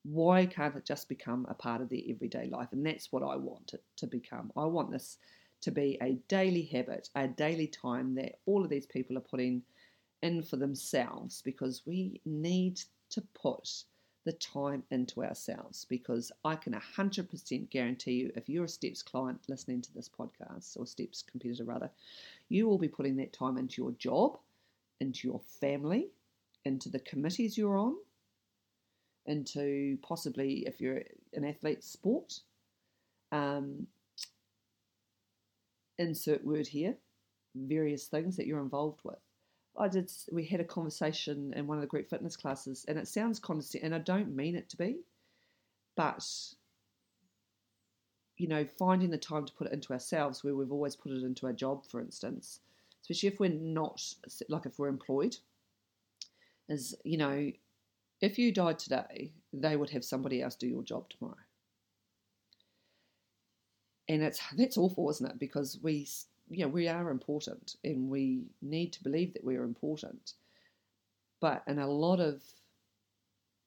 Why 0.01 0.47
can't 0.47 0.75
it 0.75 0.83
just 0.83 1.09
become 1.09 1.45
a 1.47 1.53
part 1.53 1.79
of 1.79 1.89
their 1.89 1.99
everyday 2.09 2.47
life? 2.47 2.69
And 2.71 2.83
that's 2.83 3.11
what 3.11 3.21
I 3.21 3.35
want 3.35 3.75
it 3.75 3.83
to 3.97 4.07
become. 4.07 4.51
I 4.57 4.65
want 4.65 4.89
this 4.89 5.17
to 5.61 5.69
be 5.69 5.99
a 6.01 6.17
daily 6.27 6.63
habit, 6.63 7.07
a 7.13 7.27
daily 7.27 7.67
time 7.67 8.15
that 8.15 8.39
all 8.47 8.63
of 8.63 8.71
these 8.71 8.87
people 8.87 9.19
are 9.19 9.29
putting 9.29 9.61
in 10.23 10.41
for 10.41 10.55
themselves 10.55 11.43
because 11.43 11.83
we 11.85 12.19
need 12.25 12.81
to 13.11 13.21
put 13.35 13.83
the 14.25 14.33
time 14.33 14.83
into 14.89 15.23
ourselves 15.23 15.85
because 15.87 16.31
I 16.43 16.55
can 16.55 16.73
100% 16.73 17.69
guarantee 17.69 18.13
you, 18.13 18.31
if 18.35 18.49
you're 18.49 18.65
a 18.65 18.69
STEPS 18.69 19.03
client 19.03 19.39
listening 19.47 19.81
to 19.83 19.93
this 19.93 20.09
podcast, 20.09 20.77
or 20.77 20.85
STEPS 20.85 21.23
competitor 21.23 21.63
rather, 21.63 21.91
you 22.49 22.67
will 22.67 22.79
be 22.79 22.87
putting 22.87 23.15
that 23.17 23.33
time 23.33 23.57
into 23.57 23.81
your 23.81 23.91
job, 23.91 24.37
into 24.99 25.27
your 25.27 25.41
family, 25.61 26.09
into 26.65 26.89
the 26.89 26.99
committees 26.99 27.57
you're 27.57 27.77
on, 27.77 27.95
into 29.27 29.97
possibly, 30.01 30.65
if 30.67 30.81
you're 30.81 31.01
an 31.33 31.45
athlete, 31.45 31.83
sport. 31.83 32.39
Um, 33.31 33.87
insert 35.97 36.43
word 36.43 36.67
here, 36.67 36.95
various 37.55 38.05
things 38.07 38.37
that 38.37 38.47
you're 38.47 38.59
involved 38.59 39.01
with. 39.03 39.24
I 39.77 39.87
did. 39.87 40.11
We 40.31 40.45
had 40.45 40.61
a 40.61 40.65
conversation 40.65 41.53
in 41.55 41.67
one 41.67 41.77
of 41.77 41.81
the 41.81 41.87
group 41.87 42.09
fitness 42.09 42.35
classes, 42.35 42.85
and 42.87 42.97
it 42.97 43.07
sounds 43.07 43.39
condescending, 43.39 43.85
and 43.85 43.95
I 43.95 43.99
don't 43.99 44.35
mean 44.35 44.55
it 44.55 44.69
to 44.69 44.77
be, 44.77 44.99
but 45.95 46.25
you 48.37 48.47
know, 48.47 48.65
finding 48.77 49.09
the 49.09 49.17
time 49.17 49.45
to 49.45 49.53
put 49.53 49.67
it 49.67 49.73
into 49.73 49.93
ourselves 49.93 50.43
where 50.43 50.55
we've 50.55 50.71
always 50.71 50.95
put 50.95 51.11
it 51.11 51.23
into 51.23 51.45
our 51.45 51.53
job, 51.53 51.85
for 51.85 52.01
instance, 52.01 52.59
especially 53.01 53.29
if 53.29 53.39
we're 53.39 53.49
not, 53.49 54.01
like 54.49 54.65
if 54.65 54.77
we're 54.77 54.89
employed, 54.89 55.37
is, 56.67 56.95
you 57.03 57.17
know, 57.17 57.51
if 58.21 58.37
you 58.37 58.51
died 58.51 58.79
today, 58.79 59.31
they 59.53 59.75
would 59.77 59.89
have 59.91 60.03
somebody 60.03 60.41
else 60.41 60.55
do 60.55 60.67
your 60.67 60.83
job 60.83 61.09
tomorrow. 61.09 61.37
And 64.07 64.21
it's 64.21 64.39
that's 64.57 64.77
awful, 64.77 65.09
isn't 65.09 65.31
it? 65.31 65.39
Because 65.39 65.79
we, 65.81 66.07
you 66.49 66.65
know, 66.65 66.69
we 66.69 66.87
are 66.87 67.09
important 67.09 67.75
and 67.83 68.09
we 68.09 68.43
need 68.61 68.93
to 68.93 69.03
believe 69.03 69.33
that 69.33 69.43
we 69.43 69.55
are 69.55 69.63
important. 69.63 70.33
But 71.41 71.63
in 71.67 71.79
a 71.79 71.87
lot 71.87 72.19
of 72.19 72.41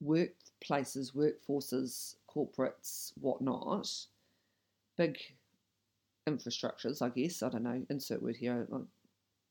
workplaces, 0.03 1.15
workforces, 1.15 2.15
corporates, 2.35 3.13
whatnot, 3.21 3.91
big 4.97 5.19
infrastructures, 6.29 7.03
I 7.03 7.09
guess, 7.09 7.43
I 7.43 7.49
don't 7.49 7.65
know, 7.65 7.83
insert 7.91 8.23
word 8.23 8.37
here, 8.37 8.67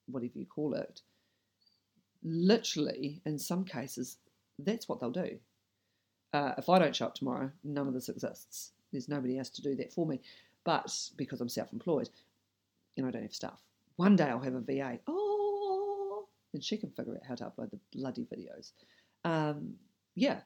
whatever 0.07 0.33
you 0.35 0.45
call 0.45 0.73
it, 0.73 1.01
literally, 2.23 3.21
in 3.25 3.37
some 3.39 3.63
cases, 3.63 4.17
that's 4.59 4.87
what 4.87 4.99
they'll 4.99 5.11
do. 5.11 5.37
Uh, 6.33 6.53
if 6.57 6.69
I 6.69 6.79
don't 6.79 6.95
show 6.95 7.07
up 7.07 7.15
tomorrow, 7.15 7.51
none 7.63 7.87
of 7.87 7.93
this 7.93 8.09
exists. 8.09 8.71
There's 8.91 9.09
nobody 9.09 9.37
else 9.37 9.49
to 9.51 9.61
do 9.61 9.75
that 9.75 9.93
for 9.93 10.05
me. 10.05 10.19
But 10.63 10.93
because 11.15 11.39
I'm 11.39 11.49
self 11.49 11.71
employed, 11.71 12.09
know, 13.03 13.09
I 13.09 13.11
don't 13.11 13.23
have 13.23 13.33
staff. 13.33 13.61
One 13.95 14.15
day 14.15 14.25
I'll 14.25 14.39
have 14.39 14.55
a 14.55 14.61
VA. 14.61 14.99
Oh, 15.07 16.27
and 16.53 16.63
she 16.63 16.77
can 16.77 16.91
figure 16.91 17.15
out 17.15 17.27
how 17.27 17.35
to 17.35 17.45
upload 17.45 17.71
the 17.71 17.79
bloody 17.93 18.25
videos. 18.25 18.71
Um, 19.25 19.73
yeah. 20.15 20.41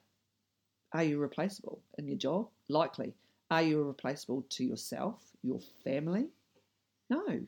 Are 0.94 1.04
you 1.04 1.20
replaceable 1.20 1.82
in 1.98 2.08
your 2.08 2.18
job? 2.18 2.50
Likely. 2.70 3.14
Are 3.50 3.62
you 3.62 3.84
replaceable 3.84 4.46
to 4.50 4.64
yourself, 4.64 5.22
your 5.44 5.60
family? 5.84 6.28
No. 7.10 7.42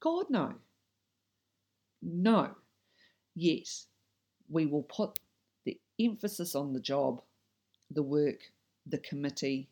God, 0.00 0.26
no. 0.30 0.54
No. 2.02 2.50
Yes, 3.34 3.86
we 4.48 4.66
will 4.66 4.84
put 4.84 5.18
the 5.64 5.78
emphasis 6.00 6.54
on 6.54 6.72
the 6.72 6.80
job, 6.80 7.20
the 7.90 8.02
work, 8.02 8.40
the 8.86 8.98
committee, 8.98 9.68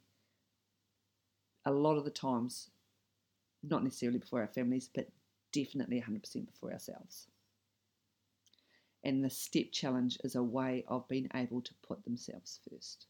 a 1.64 1.70
lot 1.70 1.96
of 1.96 2.04
the 2.04 2.10
times, 2.10 2.70
not 3.68 3.84
necessarily 3.84 4.18
before 4.18 4.40
our 4.40 4.48
families, 4.48 4.88
but 4.94 5.08
definitely 5.52 6.00
100% 6.00 6.46
before 6.46 6.72
ourselves. 6.72 7.26
And 9.04 9.22
the 9.22 9.30
step 9.30 9.66
challenge 9.72 10.18
is 10.24 10.34
a 10.34 10.42
way 10.42 10.84
of 10.88 11.08
being 11.08 11.28
able 11.34 11.60
to 11.60 11.74
put 11.86 12.04
themselves 12.04 12.60
first, 12.70 13.06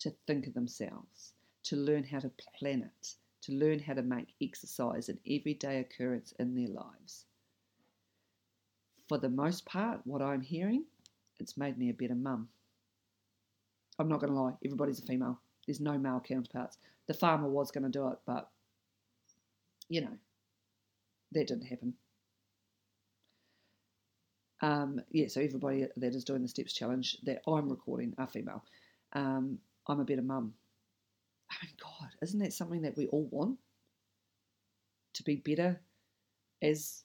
to 0.00 0.12
think 0.26 0.46
of 0.46 0.54
themselves, 0.54 1.32
to 1.64 1.76
learn 1.76 2.04
how 2.04 2.18
to 2.20 2.30
plan 2.58 2.82
it, 2.82 3.14
to 3.42 3.52
learn 3.52 3.78
how 3.78 3.94
to 3.94 4.02
make 4.02 4.34
exercise 4.42 5.08
an 5.08 5.18
everyday 5.28 5.80
occurrence 5.80 6.32
in 6.38 6.54
their 6.54 6.68
lives. 6.68 7.24
For 9.08 9.18
the 9.18 9.28
most 9.28 9.64
part, 9.66 10.00
what 10.04 10.22
I'm 10.22 10.40
hearing, 10.40 10.84
it's 11.38 11.56
made 11.56 11.78
me 11.78 11.90
a 11.90 11.94
better 11.94 12.14
mum. 12.14 12.48
I'm 13.98 14.08
not 14.08 14.20
going 14.20 14.32
to 14.32 14.38
lie, 14.38 14.52
everybody's 14.64 14.98
a 14.98 15.02
female. 15.02 15.40
There's 15.66 15.80
no 15.80 15.98
male 15.98 16.20
counterparts. 16.20 16.78
The 17.06 17.14
farmer 17.14 17.48
was 17.48 17.70
going 17.70 17.84
to 17.84 17.90
do 17.90 18.08
it, 18.08 18.18
but, 18.26 18.50
you 19.88 20.00
know, 20.02 20.16
that 21.32 21.48
didn't 21.48 21.66
happen. 21.66 21.94
Um, 24.60 25.00
yeah, 25.10 25.28
so 25.28 25.40
everybody 25.40 25.86
that 25.96 26.14
is 26.14 26.24
doing 26.24 26.42
the 26.42 26.48
Steps 26.48 26.72
Challenge 26.72 27.18
that 27.24 27.42
I'm 27.46 27.68
recording 27.68 28.14
are 28.18 28.26
female. 28.26 28.64
Um, 29.12 29.58
I'm 29.88 30.00
a 30.00 30.04
better 30.04 30.22
mum. 30.22 30.54
I 31.50 31.54
mean, 31.62 31.74
God, 31.80 32.08
isn't 32.22 32.40
that 32.40 32.52
something 32.52 32.82
that 32.82 32.96
we 32.96 33.06
all 33.08 33.28
want? 33.30 33.58
To 35.14 35.22
be 35.22 35.36
better 35.36 35.80
as 36.62 37.04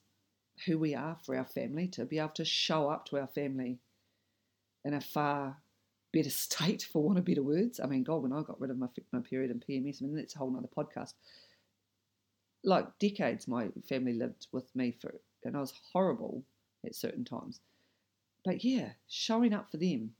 who 0.65 0.77
we 0.77 0.95
are 0.95 1.17
for 1.25 1.35
our 1.35 1.45
family, 1.45 1.87
to 1.89 2.05
be 2.05 2.19
able 2.19 2.29
to 2.29 2.45
show 2.45 2.89
up 2.89 3.05
to 3.05 3.19
our 3.19 3.27
family 3.27 3.79
in 4.85 4.93
a 4.93 5.01
far 5.01 5.57
better 6.13 6.29
state, 6.29 6.83
for 6.91 7.03
want 7.03 7.19
of 7.19 7.25
better 7.25 7.43
words. 7.43 7.79
I 7.79 7.87
mean, 7.87 8.03
God, 8.03 8.23
when 8.23 8.33
I 8.33 8.41
got 8.41 8.59
rid 8.59 8.71
of 8.71 8.77
my, 8.77 8.87
my 9.11 9.19
period 9.19 9.51
and 9.51 9.63
PMS, 9.67 10.01
I 10.01 10.05
mean, 10.05 10.15
that's 10.15 10.35
a 10.35 10.39
whole 10.39 10.55
other 10.55 10.67
podcast. 10.67 11.13
Like 12.63 12.99
decades, 12.99 13.47
my 13.47 13.69
family 13.87 14.13
lived 14.13 14.47
with 14.51 14.75
me 14.75 14.91
for, 14.91 15.15
and 15.43 15.55
I 15.55 15.61
was 15.61 15.73
horrible 15.93 16.43
at 16.85 16.95
certain 16.95 17.23
times. 17.23 17.59
But 18.43 18.63
yeah, 18.63 18.89
showing 19.07 19.53
up 19.53 19.71
for 19.71 19.77
them, 19.77 20.13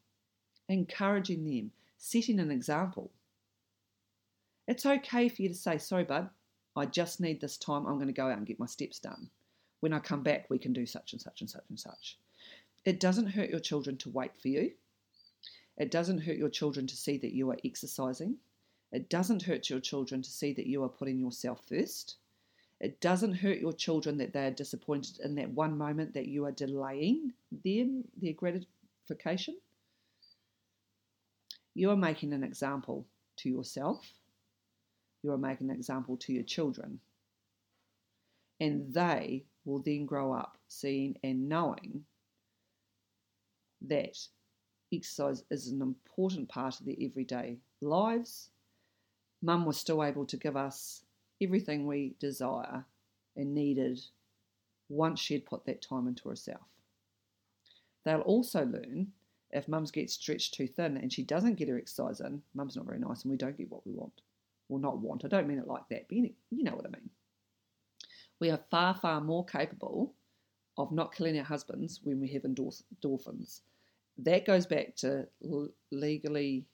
encouraging 0.67 1.46
them, 1.46 1.72
setting 1.98 2.39
an 2.39 2.51
example. 2.51 3.12
It's 4.67 4.86
okay 4.86 5.29
for 5.29 5.41
you 5.41 5.50
to 5.50 5.55
say, 5.55 5.77
sorry, 5.77 6.03
bud, 6.03 6.29
I 6.75 6.86
just 6.86 7.19
need 7.19 7.41
this 7.41 7.58
time. 7.58 7.86
I'm 7.86 7.96
going 7.96 8.08
to 8.08 8.13
go 8.13 8.27
out 8.27 8.38
and 8.38 8.46
get 8.46 8.60
my 8.60 8.67
steps 8.67 9.00
done. 9.00 9.29
When 9.79 9.93
I 9.93 10.00
come 10.00 10.22
back, 10.22 10.50
we 10.50 10.60
can 10.60 10.74
do 10.74 10.86
such 10.86 11.13
and 11.13 11.22
such 11.22 11.41
and 11.41 11.50
such 11.50 11.63
and 11.69 11.79
such. 11.79 12.17
It 12.86 13.00
doesn't 13.00 13.31
hurt 13.31 13.50
your 13.50 13.60
children 13.60 13.98
to 13.98 14.10
wait 14.10 14.31
for 14.41 14.48
you. 14.48 14.72
It 15.77 15.91
doesn't 15.91 16.19
hurt 16.19 16.38
your 16.38 16.50
children 16.50 16.88
to 16.88 16.96
see 16.96 17.17
that 17.17 17.34
you 17.34 17.50
are 17.51 17.58
exercising. 17.63 18.38
It 18.91 19.10
doesn't 19.10 19.43
hurt 19.43 19.69
your 19.69 19.79
children 19.79 20.22
to 20.22 20.29
see 20.29 20.53
that 20.53 20.67
you 20.67 20.84
are 20.84 20.89
putting 20.89 21.19
yourself 21.19 21.62
first. 21.67 22.17
It 22.79 23.01
doesn't 23.01 23.33
hurt 23.33 23.59
your 23.59 23.74
children 23.74 24.17
that 24.19 24.31
they 24.31 24.45
are 24.45 24.51
disappointed 24.51 25.19
in 25.19 25.36
that 25.36 25.51
one 25.51 25.77
moment 25.77 26.13
that 26.13 26.27
you 26.27 26.45
are 26.45 26.51
delaying 26.51 27.33
them, 27.63 28.05
their 28.21 28.33
gratification. 28.33 29.57
You 31.75 31.91
are 31.91 31.98
making 31.98 32.33
an 32.33 32.43
example 32.43 33.05
to 33.38 33.50
yourself. 33.50 34.09
You 35.24 35.33
are 35.33 35.38
making 35.38 35.69
an 35.69 35.75
example 35.75 36.15
to 36.17 36.33
your 36.33 36.43
children. 36.43 37.00
And 38.62 38.93
they 38.93 39.43
will 39.65 39.79
then 39.79 40.05
grow 40.05 40.33
up 40.33 40.57
seeing 40.69 41.17
and 41.24 41.50
knowing 41.50 42.05
that 43.88 44.17
exercise 44.93 45.43
is 45.51 45.67
an 45.67 45.81
important 45.81 46.50
part 46.50 46.79
of 46.79 46.86
their 46.86 46.95
everyday 47.01 47.57
lives. 47.81 48.50
Mum 49.41 49.65
was 49.65 49.77
still 49.77 50.03
able 50.03 50.25
to 50.25 50.38
give 50.38 50.57
us 50.57 51.03
everything 51.41 51.86
we 51.86 52.15
desire 52.19 52.86
and 53.36 53.53
needed 53.53 54.00
once 54.89 55.19
she 55.19 55.34
had 55.34 55.46
put 55.46 55.65
that 55.65 55.81
time 55.81 56.08
into 56.08 56.29
herself. 56.29 56.67
They'll 58.05 58.22
also 58.22 58.65
learn 58.65 59.08
if 59.51 59.67
mums 59.67 59.91
get 59.91 60.10
stretched 60.10 60.53
too 60.53 60.67
thin 60.67 60.98
and 60.98 61.12
she 61.12 61.24
doesn't 61.24 61.55
get 61.55 61.69
her 61.69 61.77
exercise 61.77 62.19
in, 62.19 62.41
mum's 62.53 62.75
not 62.75 62.86
very 62.86 63.00
nice 63.00 63.24
and 63.24 63.31
we 63.31 63.38
don't 63.38 63.58
get 63.58 63.72
what 63.72 63.86
we 63.86 63.93
want. 63.93 64.22
Well, 64.67 64.79
not 64.79 65.00
want, 65.00 65.25
I 65.25 65.27
don't 65.27 65.48
mean 65.48 65.60
it 65.60 65.67
like 65.67 65.88
that, 65.89 66.08
but 66.08 66.17
you 66.17 66.34
know 66.51 66.75
what 66.75 66.86
I 66.86 66.89
mean. 66.89 67.10
We 68.39 68.51
are 68.51 68.60
far, 68.69 68.93
far 68.93 69.22
more 69.22 69.46
capable 69.46 70.13
of 70.77 70.91
not 70.91 71.13
killing 71.13 71.38
our 71.38 71.43
husbands 71.43 72.00
when 72.03 72.19
we 72.19 72.27
have 72.29 72.43
endorphins 72.43 73.62
that 74.24 74.46
goes 74.46 74.65
back 74.65 74.96
to 74.98 75.27
legally 75.91 76.65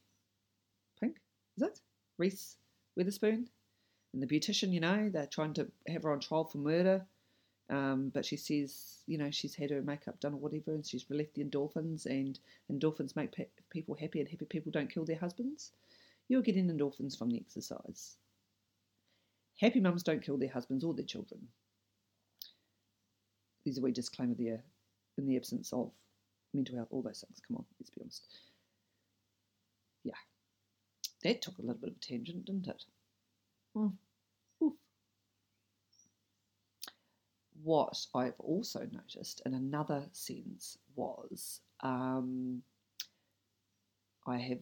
pink, 0.99 1.17
is 1.57 1.63
it? 1.63 1.79
Reese 2.17 2.57
Witherspoon 2.95 3.47
and 4.15 4.23
the 4.23 4.27
beautician, 4.27 4.71
you 4.71 4.79
know, 4.79 5.09
they're 5.11 5.27
trying 5.27 5.53
to 5.55 5.69
have 5.89 6.03
her 6.03 6.13
on 6.13 6.21
trial 6.21 6.45
for 6.45 6.57
murder. 6.57 7.05
Um, 7.69 8.11
but 8.13 8.25
she 8.25 8.37
says, 8.37 8.99
you 9.07 9.17
know, 9.17 9.29
she's 9.29 9.55
had 9.55 9.71
her 9.71 9.81
makeup 9.81 10.21
done 10.21 10.35
or 10.35 10.37
whatever, 10.37 10.73
and 10.73 10.85
she's 10.85 11.09
relieved 11.09 11.35
the 11.35 11.43
endorphins, 11.43 12.05
and 12.05 12.39
endorphins 12.71 13.17
make 13.17 13.33
pe- 13.33 13.47
people 13.69 13.93
happy, 13.93 14.21
and 14.21 14.29
happy 14.29 14.45
people 14.45 14.71
don't 14.71 14.89
kill 14.89 15.03
their 15.03 15.17
husbands. 15.17 15.73
You're 16.29 16.43
getting 16.43 16.69
endorphins 16.69 17.17
from 17.17 17.29
the 17.29 17.39
exercise. 17.39 18.15
Happy 19.59 19.81
mums 19.81 20.03
don't 20.03 20.23
kill 20.23 20.37
their 20.37 20.49
husbands 20.49 20.85
or 20.85 20.93
their 20.93 21.05
children. 21.05 21.41
There's 23.65 23.79
a 23.79 23.81
wee 23.81 23.91
disclaimer 23.91 24.35
there 24.35 24.63
in 25.17 25.25
the 25.25 25.35
absence 25.35 25.73
of 25.73 25.91
mental 26.53 26.77
health, 26.77 26.87
all 26.91 27.01
those 27.01 27.25
things. 27.27 27.41
Come 27.45 27.57
on, 27.57 27.65
let's 27.81 27.89
be 27.89 27.99
honest. 28.01 28.27
Yeah, 30.05 30.13
that 31.23 31.41
took 31.41 31.57
a 31.57 31.61
little 31.61 31.81
bit 31.81 31.89
of 31.89 31.97
a 31.97 31.99
tangent, 31.99 32.45
didn't 32.45 32.67
it? 32.67 32.85
Mm. 33.75 33.91
What 37.65 38.05
I've 38.13 38.39
also 38.39 38.87
noticed 38.91 39.41
in 39.43 39.55
another 39.55 40.05
sense 40.11 40.77
was 40.95 41.61
um, 41.81 42.61
I 44.27 44.37
have 44.37 44.59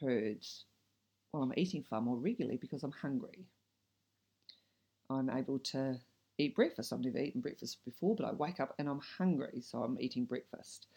heard, 0.00 0.44
well, 1.32 1.44
I'm 1.44 1.52
eating 1.56 1.84
far 1.84 2.00
more 2.00 2.16
regularly 2.16 2.56
because 2.56 2.82
I'm 2.82 2.90
hungry. 2.90 3.46
I'm 5.08 5.30
able 5.30 5.60
to 5.60 6.00
eat 6.38 6.56
breakfast. 6.56 6.92
I've 6.92 7.04
never 7.04 7.18
eaten 7.18 7.40
breakfast 7.40 7.84
before, 7.84 8.16
but 8.16 8.26
I 8.26 8.32
wake 8.32 8.58
up 8.58 8.74
and 8.80 8.88
I'm 8.88 9.00
hungry, 9.16 9.60
so 9.60 9.84
I'm 9.84 9.96
eating 10.00 10.24
breakfast. 10.24 10.88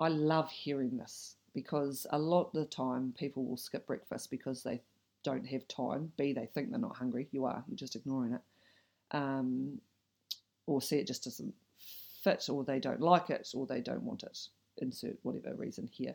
I 0.00 0.08
love 0.08 0.50
hearing 0.50 0.96
this 0.96 1.36
because 1.52 2.06
a 2.12 2.18
lot 2.18 2.46
of 2.46 2.52
the 2.52 2.64
time 2.64 3.14
people 3.18 3.44
will 3.44 3.58
skip 3.58 3.86
breakfast 3.86 4.30
because 4.30 4.62
they 4.62 4.80
don't 5.22 5.46
have 5.48 5.68
time. 5.68 6.12
B, 6.16 6.32
they 6.32 6.46
think 6.46 6.70
they're 6.70 6.78
not 6.78 6.96
hungry. 6.96 7.28
You 7.30 7.44
are, 7.44 7.62
you're 7.68 7.76
just 7.76 7.94
ignoring 7.96 8.32
it. 8.32 8.40
Um, 9.10 9.82
or 10.68 10.82
see 10.82 10.98
it 10.98 11.06
just 11.06 11.24
doesn't 11.24 11.54
fit, 12.22 12.48
or 12.48 12.62
they 12.64 12.78
don't 12.78 13.00
like 13.00 13.30
it, 13.30 13.48
or 13.54 13.66
they 13.66 13.80
don't 13.80 14.02
want 14.02 14.22
it. 14.22 14.38
Insert 14.78 15.18
whatever 15.22 15.54
reason 15.54 15.88
here. 15.92 16.14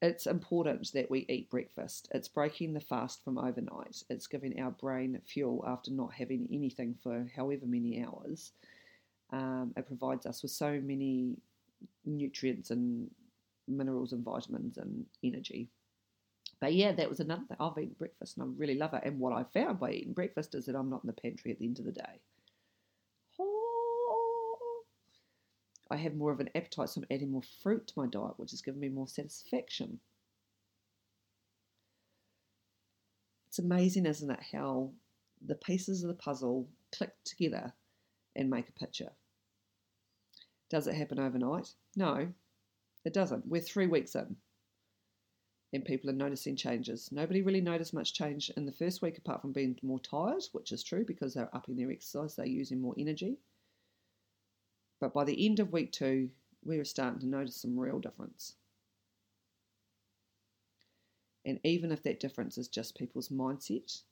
it's 0.00 0.26
important 0.26 0.92
that 0.92 1.10
we 1.10 1.26
eat 1.28 1.50
breakfast. 1.50 2.08
It's 2.12 2.28
breaking 2.28 2.72
the 2.72 2.80
fast 2.80 3.22
from 3.24 3.36
overnight. 3.38 4.02
It's 4.08 4.28
giving 4.28 4.60
our 4.60 4.70
brain 4.70 5.20
fuel 5.26 5.64
after 5.66 5.90
not 5.90 6.12
having 6.14 6.48
anything 6.52 6.96
for 7.02 7.26
however 7.34 7.66
many 7.66 8.04
hours. 8.04 8.52
Um, 9.32 9.74
it 9.76 9.86
provides 9.86 10.24
us 10.24 10.42
with 10.42 10.52
so 10.52 10.80
many 10.80 11.36
nutrients 12.04 12.70
and 12.70 13.10
minerals 13.66 14.12
and 14.12 14.24
vitamins 14.24 14.78
and 14.78 15.04
energy. 15.22 15.68
But 16.60 16.74
yeah, 16.74 16.92
that 16.92 17.08
was 17.08 17.20
another 17.20 17.42
thing. 17.46 17.56
I've 17.60 17.78
eaten 17.78 17.96
breakfast 17.98 18.36
and 18.36 18.44
I 18.44 18.48
really 18.56 18.74
love 18.76 18.94
it. 18.94 19.02
And 19.04 19.18
what 19.20 19.32
I 19.32 19.44
found 19.44 19.78
by 19.78 19.92
eating 19.92 20.12
breakfast 20.12 20.54
is 20.54 20.66
that 20.66 20.74
I'm 20.76 20.90
not 20.90 21.04
in 21.04 21.08
the 21.08 21.12
pantry 21.12 21.50
at 21.52 21.58
the 21.58 21.66
end 21.66 21.78
of 21.78 21.84
the 21.84 21.92
day. 21.92 22.20
I 25.90 25.96
have 25.96 26.14
more 26.14 26.32
of 26.32 26.40
an 26.40 26.50
appetite, 26.54 26.90
so 26.90 27.00
I'm 27.00 27.06
adding 27.10 27.30
more 27.30 27.42
fruit 27.62 27.86
to 27.88 27.94
my 27.96 28.06
diet, 28.06 28.34
which 28.38 28.50
has 28.50 28.62
given 28.62 28.80
me 28.80 28.88
more 28.88 29.08
satisfaction. 29.08 30.00
It's 33.48 33.58
amazing, 33.58 34.06
isn't 34.06 34.30
it, 34.30 34.40
how 34.52 34.90
the 35.44 35.54
pieces 35.54 36.02
of 36.02 36.08
the 36.08 36.14
puzzle 36.14 36.68
click 36.92 37.12
together 37.24 37.72
and 38.36 38.50
make 38.50 38.68
a 38.68 38.72
picture. 38.72 39.12
Does 40.68 40.86
it 40.86 40.94
happen 40.94 41.18
overnight? 41.18 41.72
No, 41.96 42.28
it 43.04 43.14
doesn't. 43.14 43.46
We're 43.46 43.62
three 43.62 43.86
weeks 43.86 44.14
in 44.14 44.36
and 45.72 45.84
people 45.84 46.08
are 46.08 46.14
noticing 46.14 46.56
changes. 46.56 47.10
Nobody 47.12 47.42
really 47.42 47.60
noticed 47.60 47.92
much 47.92 48.14
change 48.14 48.50
in 48.56 48.64
the 48.64 48.72
first 48.72 49.02
week 49.02 49.18
apart 49.18 49.42
from 49.42 49.52
being 49.52 49.78
more 49.82 50.00
tired, 50.00 50.42
which 50.52 50.72
is 50.72 50.82
true 50.82 51.04
because 51.06 51.34
they're 51.34 51.54
upping 51.54 51.76
their 51.76 51.90
exercise, 51.90 52.36
they're 52.36 52.46
using 52.46 52.80
more 52.80 52.94
energy. 52.98 53.36
But 55.00 55.14
by 55.14 55.24
the 55.24 55.46
end 55.46 55.60
of 55.60 55.72
week 55.72 55.92
two, 55.92 56.30
we 56.64 56.78
were 56.78 56.84
starting 56.84 57.20
to 57.20 57.26
notice 57.26 57.56
some 57.56 57.78
real 57.78 57.98
difference. 57.98 58.54
And 61.44 61.60
even 61.64 61.92
if 61.92 62.02
that 62.02 62.20
difference 62.20 62.58
is 62.58 62.68
just 62.68 62.98
people's 62.98 63.28
mindset, 63.28 64.02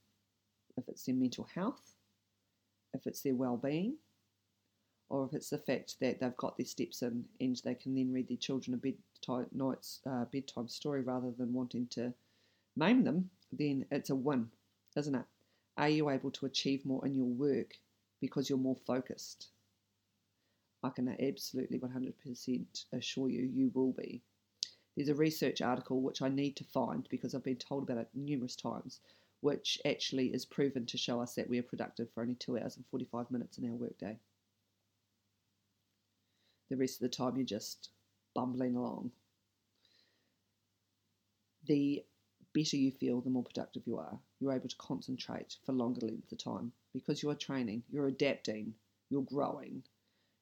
if 0.76 0.88
it's 0.88 1.04
their 1.04 1.14
mental 1.14 1.48
health, 1.54 1.94
if 2.94 3.06
it's 3.06 3.22
their 3.22 3.34
well 3.34 3.56
being, 3.56 3.96
or 5.08 5.26
if 5.26 5.34
it's 5.34 5.50
the 5.50 5.58
fact 5.58 5.96
that 6.00 6.20
they've 6.20 6.36
got 6.36 6.56
their 6.56 6.66
steps 6.66 7.02
in 7.02 7.24
and 7.40 7.60
they 7.64 7.74
can 7.74 7.94
then 7.94 8.12
read 8.12 8.28
their 8.28 8.36
children 8.36 8.74
a 8.74 8.76
bedtime, 8.76 9.46
night's, 9.52 10.00
uh, 10.06 10.24
bedtime 10.32 10.68
story 10.68 11.02
rather 11.02 11.30
than 11.36 11.52
wanting 11.52 11.86
to 11.88 12.12
maim 12.76 13.04
them, 13.04 13.30
then 13.52 13.84
it's 13.90 14.10
a 14.10 14.14
win, 14.14 14.48
isn't 14.96 15.14
it? 15.14 15.24
Are 15.76 15.88
you 15.88 16.10
able 16.10 16.30
to 16.32 16.46
achieve 16.46 16.84
more 16.86 17.04
in 17.06 17.14
your 17.14 17.26
work 17.26 17.74
because 18.20 18.48
you're 18.48 18.58
more 18.58 18.76
focused? 18.86 19.48
I 20.86 20.90
can 20.90 21.08
absolutely 21.20 21.80
100% 21.80 22.84
assure 22.92 23.28
you, 23.28 23.42
you 23.42 23.72
will 23.74 23.92
be. 23.92 24.22
There's 24.96 25.08
a 25.08 25.14
research 25.14 25.60
article 25.60 26.00
which 26.00 26.22
I 26.22 26.28
need 26.28 26.54
to 26.56 26.64
find 26.64 27.06
because 27.10 27.34
I've 27.34 27.42
been 27.42 27.56
told 27.56 27.82
about 27.82 27.98
it 27.98 28.08
numerous 28.14 28.54
times, 28.54 29.00
which 29.40 29.80
actually 29.84 30.28
is 30.28 30.44
proven 30.44 30.86
to 30.86 30.96
show 30.96 31.20
us 31.20 31.34
that 31.34 31.50
we 31.50 31.58
are 31.58 31.64
productive 31.64 32.08
for 32.12 32.22
only 32.22 32.36
two 32.36 32.56
hours 32.56 32.76
and 32.76 32.86
45 32.86 33.32
minutes 33.32 33.58
in 33.58 33.68
our 33.68 33.74
workday. 33.74 34.16
The 36.70 36.76
rest 36.76 37.02
of 37.02 37.10
the 37.10 37.16
time, 37.16 37.34
you're 37.36 37.44
just 37.44 37.90
bumbling 38.34 38.76
along. 38.76 39.10
The 41.66 42.04
better 42.54 42.76
you 42.76 42.92
feel, 42.92 43.20
the 43.20 43.30
more 43.30 43.42
productive 43.42 43.82
you 43.86 43.98
are. 43.98 44.18
You're 44.40 44.52
able 44.52 44.68
to 44.68 44.76
concentrate 44.76 45.56
for 45.64 45.72
longer 45.72 46.06
lengths 46.06 46.30
of 46.30 46.38
time 46.38 46.70
because 46.92 47.22
you're 47.24 47.34
training, 47.34 47.82
you're 47.90 48.06
adapting, 48.06 48.72
you're 49.10 49.22
growing, 49.22 49.82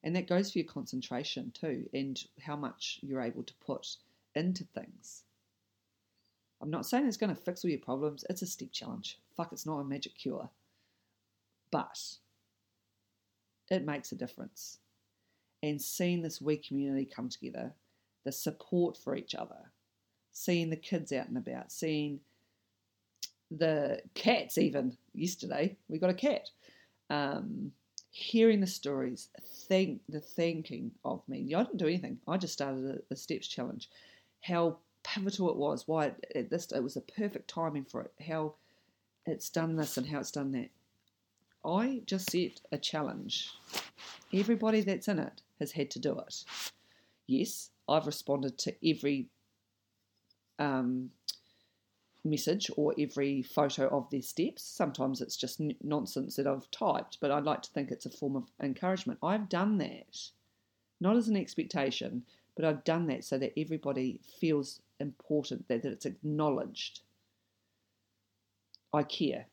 and 0.05 0.15
that 0.15 0.27
goes 0.27 0.51
for 0.51 0.59
your 0.59 0.67
concentration 0.67 1.51
too, 1.51 1.89
and 1.93 2.23
how 2.39 2.55
much 2.55 2.99
you're 3.01 3.21
able 3.21 3.43
to 3.43 3.53
put 3.55 3.97
into 4.35 4.63
things. 4.63 5.23
I'm 6.61 6.69
not 6.69 6.85
saying 6.85 7.07
it's 7.07 7.17
going 7.17 7.35
to 7.35 7.41
fix 7.41 7.65
all 7.65 7.71
your 7.71 7.79
problems, 7.79 8.23
it's 8.29 8.43
a 8.43 8.45
steep 8.45 8.71
challenge. 8.71 9.17
Fuck, 9.35 9.51
it's 9.51 9.65
not 9.65 9.79
a 9.79 9.83
magic 9.83 10.15
cure. 10.15 10.49
But 11.71 11.99
it 13.71 13.83
makes 13.83 14.11
a 14.11 14.15
difference. 14.15 14.77
And 15.63 15.81
seeing 15.81 16.21
this 16.21 16.39
wee 16.39 16.57
community 16.57 17.05
come 17.05 17.27
together, 17.27 17.73
the 18.25 18.31
support 18.31 18.95
for 18.95 19.15
each 19.15 19.33
other, 19.33 19.71
seeing 20.31 20.69
the 20.69 20.75
kids 20.75 21.11
out 21.11 21.27
and 21.27 21.37
about, 21.37 21.71
seeing 21.71 22.19
the 23.49 24.01
cats 24.13 24.59
even 24.59 24.95
yesterday, 25.13 25.75
we 25.87 25.97
got 25.97 26.11
a 26.11 26.13
cat. 26.13 26.49
Um, 27.09 27.71
hearing 28.15 28.61
the 28.61 28.67
stories, 28.67 29.27
think 29.67 29.99
the 30.07 30.21
thinking 30.21 30.89
of 31.03 31.21
me. 31.27 31.53
I 31.53 31.63
didn't 31.63 31.79
do 31.79 31.87
anything. 31.87 32.17
I 32.25 32.37
just 32.37 32.53
started 32.53 33.01
the 33.09 33.15
steps 33.17 33.45
challenge. 33.45 33.89
How 34.41 34.77
pivotal 35.03 35.49
it 35.49 35.57
was. 35.57 35.85
Why 35.85 36.13
it, 36.33 36.49
this 36.49 36.71
it 36.71 36.79
was 36.81 36.93
the 36.93 37.01
perfect 37.01 37.49
timing 37.49 37.83
for 37.83 38.03
it. 38.03 38.13
How 38.25 38.53
it's 39.25 39.49
done 39.49 39.75
this 39.75 39.97
and 39.97 40.07
how 40.07 40.19
it's 40.19 40.31
done 40.31 40.53
that. 40.53 40.69
I 41.65 42.03
just 42.05 42.31
set 42.31 42.61
a 42.71 42.77
challenge. 42.77 43.51
Everybody 44.33 44.79
that's 44.79 45.09
in 45.09 45.19
it 45.19 45.41
has 45.59 45.73
had 45.73 45.91
to 45.91 45.99
do 45.99 46.17
it. 46.17 46.45
Yes, 47.27 47.69
I've 47.89 48.07
responded 48.07 48.57
to 48.59 48.89
every 48.89 49.27
um, 50.57 51.09
message 52.25 52.69
or 52.75 52.93
every 52.97 53.41
photo 53.41 53.87
of 53.87 54.09
their 54.09 54.21
steps. 54.21 54.63
Sometimes 54.63 55.21
it's 55.21 55.37
just 55.37 55.61
n- 55.61 55.75
nonsense 55.83 56.35
that 56.35 56.47
I've 56.47 56.69
typed, 56.71 57.19
but 57.21 57.31
I'd 57.31 57.43
like 57.43 57.61
to 57.63 57.71
think 57.71 57.91
it's 57.91 58.05
a 58.05 58.09
form 58.09 58.35
of 58.35 58.51
encouragement. 58.61 59.19
I've 59.23 59.47
done 59.47 59.77
that, 59.77 60.17
not 60.99 61.15
as 61.15 61.27
an 61.27 61.37
expectation, 61.37 62.23
but 62.55 62.65
I've 62.65 62.83
done 62.83 63.07
that 63.07 63.23
so 63.23 63.37
that 63.37 63.53
everybody 63.57 64.19
feels 64.39 64.81
important, 64.99 65.67
that, 65.67 65.83
that 65.83 65.91
it's 65.91 66.05
acknowledged. 66.05 67.01
I 68.93 69.03
care. 69.03 69.45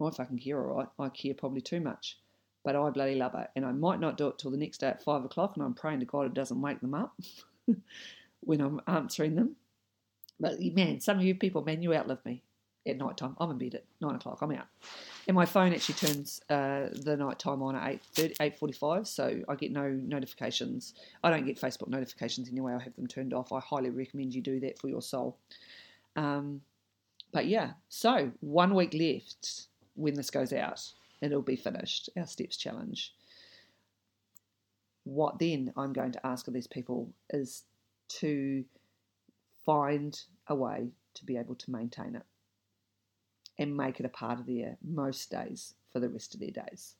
I 0.00 0.10
fucking 0.10 0.38
care, 0.38 0.60
all 0.60 0.76
right. 0.76 0.88
I 0.98 1.08
care 1.08 1.34
probably 1.34 1.60
too 1.60 1.80
much, 1.80 2.18
but 2.64 2.76
I 2.76 2.90
bloody 2.90 3.16
love 3.16 3.34
it. 3.34 3.48
And 3.56 3.66
I 3.66 3.72
might 3.72 4.00
not 4.00 4.16
do 4.16 4.28
it 4.28 4.38
till 4.38 4.50
the 4.52 4.56
next 4.56 4.78
day 4.78 4.88
at 4.88 5.02
five 5.02 5.24
o'clock, 5.24 5.56
and 5.56 5.64
I'm 5.64 5.74
praying 5.74 6.00
to 6.00 6.06
God 6.06 6.26
it 6.26 6.34
doesn't 6.34 6.60
wake 6.60 6.80
them 6.80 6.94
up 6.94 7.14
when 8.40 8.60
I'm 8.60 8.80
answering 8.86 9.34
them 9.34 9.56
but 10.40 10.60
man, 10.60 11.00
some 11.00 11.18
of 11.18 11.24
you 11.24 11.34
people, 11.34 11.64
man, 11.64 11.82
you 11.82 11.94
outlive 11.94 12.24
me 12.24 12.42
at 12.86 12.96
night 12.96 13.16
time. 13.16 13.36
I'm 13.38 13.50
in 13.50 13.58
bed 13.58 13.74
at 13.74 13.84
nine 14.00 14.14
o'clock. 14.14 14.38
I'm 14.40 14.52
out, 14.52 14.66
and 15.26 15.34
my 15.34 15.44
phone 15.44 15.72
actually 15.72 15.96
turns 15.96 16.40
uh, 16.48 16.88
the 16.92 17.16
night 17.16 17.38
time 17.38 17.62
on 17.62 17.76
at 17.76 18.02
8.45, 18.14 19.06
so 19.06 19.40
I 19.48 19.54
get 19.54 19.72
no 19.72 19.88
notifications. 19.88 20.94
I 21.22 21.30
don't 21.30 21.46
get 21.46 21.60
Facebook 21.60 21.88
notifications 21.88 22.48
anyway. 22.48 22.74
I 22.74 22.82
have 22.82 22.94
them 22.96 23.06
turned 23.06 23.34
off. 23.34 23.52
I 23.52 23.60
highly 23.60 23.90
recommend 23.90 24.34
you 24.34 24.40
do 24.40 24.60
that 24.60 24.78
for 24.78 24.88
your 24.88 25.02
soul. 25.02 25.36
Um, 26.16 26.62
but 27.32 27.46
yeah, 27.46 27.72
so 27.88 28.32
one 28.40 28.74
week 28.74 28.94
left 28.94 29.66
when 29.94 30.14
this 30.14 30.30
goes 30.30 30.52
out, 30.52 30.82
and 31.20 31.30
it'll 31.30 31.42
be 31.42 31.56
finished. 31.56 32.08
Our 32.16 32.26
steps 32.26 32.56
challenge. 32.56 33.12
What 35.04 35.38
then 35.38 35.72
I'm 35.76 35.92
going 35.92 36.12
to 36.12 36.26
ask 36.26 36.48
of 36.48 36.54
these 36.54 36.66
people 36.66 37.10
is 37.30 37.64
to 38.20 38.64
find 39.68 40.18
a 40.46 40.54
way 40.54 40.88
to 41.12 41.26
be 41.26 41.36
able 41.36 41.54
to 41.54 41.70
maintain 41.70 42.16
it 42.16 42.22
and 43.58 43.76
make 43.76 44.00
it 44.00 44.06
a 44.06 44.08
part 44.08 44.40
of 44.40 44.46
their 44.46 44.78
most 44.82 45.30
days 45.30 45.74
for 45.92 46.00
the 46.00 46.08
rest 46.08 46.32
of 46.32 46.40
their 46.40 46.50
days. 46.50 46.94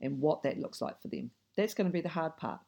And 0.00 0.18
what 0.18 0.44
that 0.44 0.58
looks 0.58 0.80
like 0.80 1.02
for 1.02 1.08
them. 1.08 1.30
That's 1.58 1.74
going 1.74 1.88
to 1.88 1.92
be 1.92 2.00
the 2.00 2.08
hard 2.08 2.38
part. 2.38 2.60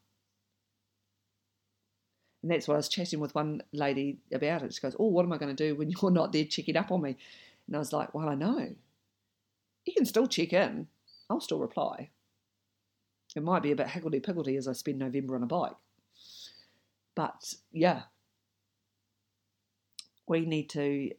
And 2.42 2.50
that's 2.50 2.68
what 2.68 2.74
I 2.74 2.76
was 2.76 2.90
chatting 2.90 3.20
with 3.20 3.35
one 3.35 3.62
lady 3.72 4.18
about 4.31 4.62
it. 4.62 4.74
She 4.74 4.83
goes, 4.83 4.96
Oh, 4.98 5.07
what 5.07 5.24
am 5.24 5.33
I 5.33 5.38
going 5.38 5.57
to 5.57 5.68
do 5.68 5.74
when 5.74 5.90
you're 6.02 6.11
not 6.11 6.31
there 6.31 6.44
checking 6.44 6.76
up 6.76 6.92
on 6.92 7.00
me? 7.00 7.16
And 7.66 7.74
I 7.74 7.78
was 7.78 7.94
like, 7.94 8.12
Well, 8.12 8.28
I 8.28 8.35
know. 8.35 8.74
You 9.87 9.94
can 9.94 10.05
still 10.05 10.26
check 10.26 10.52
in. 10.52 10.88
I'll 11.31 11.40
still 11.40 11.59
reply. 11.59 12.11
It 13.35 13.42
might 13.42 13.62
be 13.62 13.72
a 13.72 13.76
bit 13.76 13.88
higgledy 13.88 14.20
piggledy 14.20 14.57
as 14.59 14.68
I 14.68 14.74
spend 14.74 14.98
November 14.98 15.37
on 15.37 15.42
a 15.42 15.46
bike. 15.46 15.72
But 17.14 17.55
yeah, 17.72 18.03
we 20.27 20.46
need 20.46 20.70
to 20.70 21.11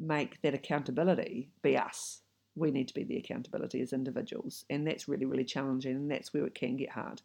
make 0.00 0.40
that 0.42 0.54
accountability 0.54 1.50
be 1.62 1.76
us. 1.76 2.20
We 2.56 2.70
need 2.70 2.88
to 2.88 2.94
be 2.94 3.04
the 3.04 3.16
accountability 3.16 3.80
as 3.80 3.92
individuals, 3.92 4.64
and 4.68 4.86
that's 4.86 5.06
really, 5.06 5.26
really 5.26 5.44
challenging, 5.44 5.94
and 5.94 6.10
that's 6.10 6.34
where 6.34 6.46
it 6.46 6.54
can 6.54 6.76
get 6.76 6.90
hard. 6.90 7.22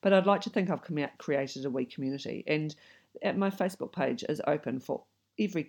But 0.00 0.12
I'd 0.12 0.26
like 0.26 0.42
to 0.42 0.50
think 0.50 0.70
I've 0.70 0.84
created 1.18 1.64
a 1.64 1.70
wee 1.70 1.86
community, 1.86 2.44
and 2.46 2.74
my 3.36 3.50
Facebook 3.50 3.92
page 3.92 4.24
is 4.28 4.40
open 4.46 4.78
for 4.78 5.02
every 5.40 5.68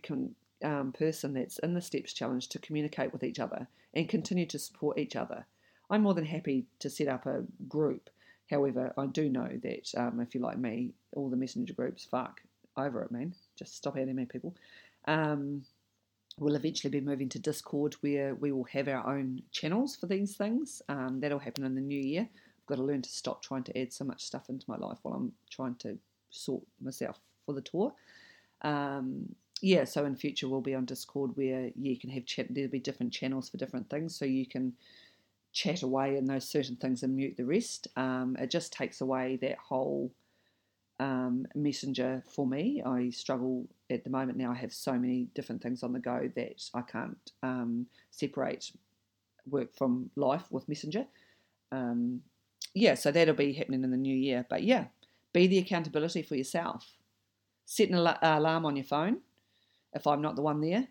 um, 0.63 0.91
person 0.91 1.34
that's 1.34 1.58
in 1.60 1.74
the 1.74 1.82
Steps 1.82 2.13
Challenge 2.13 2.48
to 2.50 2.60
communicate 2.60 3.12
with 3.12 3.24
each 3.24 3.39
other 3.39 3.67
and 3.93 4.08
continue 4.08 4.46
to 4.46 4.60
support 4.60 5.00
each 5.00 5.15
other. 5.15 5.46
I'm 5.89 6.04
more 6.04 6.13
than 6.13 6.26
happy 6.26 6.65
to 6.80 6.89
set 6.89 7.08
up 7.08 7.26
a 7.26 7.46
group 7.67 8.10
However, 8.50 8.94
I 8.98 9.06
do 9.08 9.30
know 9.30 9.50
that 9.64 9.92
um, 9.98 10.20
if 10.22 10.34
you're 10.34 10.44
like 10.44 10.58
me, 10.58 10.94
all 11.14 11.30
the 11.30 11.36
messenger 11.36 11.74
groups, 11.74 12.06
fuck, 12.06 12.42
over 12.78 13.02
it, 13.04 13.12
man. 13.12 13.34
Just 13.58 13.76
stop 13.76 13.98
adding 13.98 14.16
me, 14.16 14.26
people. 14.26 14.56
Um, 15.08 15.64
we'll 16.40 16.56
eventually 16.56 16.92
be 16.92 17.02
moving 17.02 17.30
to 17.30 17.40
Discord 17.40 17.96
where 18.02 18.36
we 18.36 18.52
will 18.52 18.66
have 18.66 18.88
our 18.88 19.08
own 19.08 19.42
channels 19.52 19.96
for 19.96 20.06
these 20.06 20.36
things. 20.36 20.82
Um, 20.88 21.20
that'll 21.20 21.40
happen 21.40 21.66
in 21.66 21.76
the 21.76 21.82
new 21.82 22.00
year. 22.00 22.28
I've 22.32 22.66
got 22.68 22.76
to 22.76 22.84
learn 22.84 23.02
to 23.02 23.10
stop 23.10 23.42
trying 23.42 23.64
to 23.64 23.78
add 23.78 23.92
so 23.92 24.06
much 24.06 24.24
stuff 24.24 24.50
into 24.50 24.70
my 24.70 24.78
life 24.78 25.00
while 25.02 25.16
I'm 25.16 25.34
trying 25.50 25.76
to 25.76 25.98
sort 26.30 26.64
myself 26.82 27.20
for 27.46 27.54
the 27.54 27.62
tour. 27.62 27.94
Um, 28.62 29.36
yeah, 29.62 29.86
so 29.86 30.06
in 30.06 30.16
future 30.16 30.48
we'll 30.48 30.62
be 30.62 30.76
on 30.76 30.86
Discord 30.86 31.32
where 31.36 31.72
you 31.76 31.98
can 31.98 32.12
have 32.12 32.26
chat. 32.26 32.48
There'll 32.50 32.70
be 32.70 32.80
different 32.80 33.14
channels 33.14 33.50
for 33.50 33.58
different 33.58 33.90
things, 33.90 34.16
so 34.16 34.26
you 34.26 34.46
can 34.46 34.74
chat 35.58 35.82
away 35.82 36.17
in 36.17 36.26
those 36.26 36.48
certain 36.48 36.76
things 36.76 37.02
and 37.02 37.15
mute 37.15 37.36
the 37.36 37.43
rest. 37.43 37.88
Um, 37.96 38.38
it 38.39 38.52
just 38.52 38.72
takes 38.72 39.02
away 39.02 39.39
that 39.41 39.58
whole 39.58 40.12
um, 41.00 41.48
messenger 41.56 42.24
for 42.30 42.46
me. 42.46 42.84
I 42.86 43.10
struggle 43.10 43.65
at 43.89 44.04
the 44.04 44.12
moment 44.12 44.38
now. 44.38 44.52
I 44.52 44.56
have 44.56 44.72
so 44.72 44.93
many 44.93 45.30
different 45.34 45.63
things 45.63 45.82
on 45.82 45.93
the 45.93 46.00
go 46.00 46.30
that 46.36 46.70
I 46.76 46.82
can't 46.82 47.32
um, 47.41 47.88
separate 48.12 48.72
work 49.50 49.76
from 49.76 50.12
life 50.15 50.43
with 50.52 50.70
messenger. 50.70 51.08
Um, 51.72 52.22
yeah, 52.76 52.93
so 52.93 53.12
that'll 53.12 53.34
be 53.34 53.54
happening 53.54 53.84
in 53.84 53.89
the 53.89 53.98
new 53.98 54.15
year. 54.15 54.46
But 54.48 54.62
yeah, 54.62 54.86
be 55.34 55.48
the 55.48 55.58
accountability 55.58 56.22
for 56.22 56.36
yourself. 56.36 56.86
Set 57.65 57.89
an 57.89 57.96
alarm 57.96 58.63
on 58.63 58.76
your 58.76 58.86
phone 58.86 59.22
if 59.93 60.06
I'm 60.06 60.22
not 60.22 60.36
the 60.36 60.43
one 60.43 60.62
there. 60.62 60.88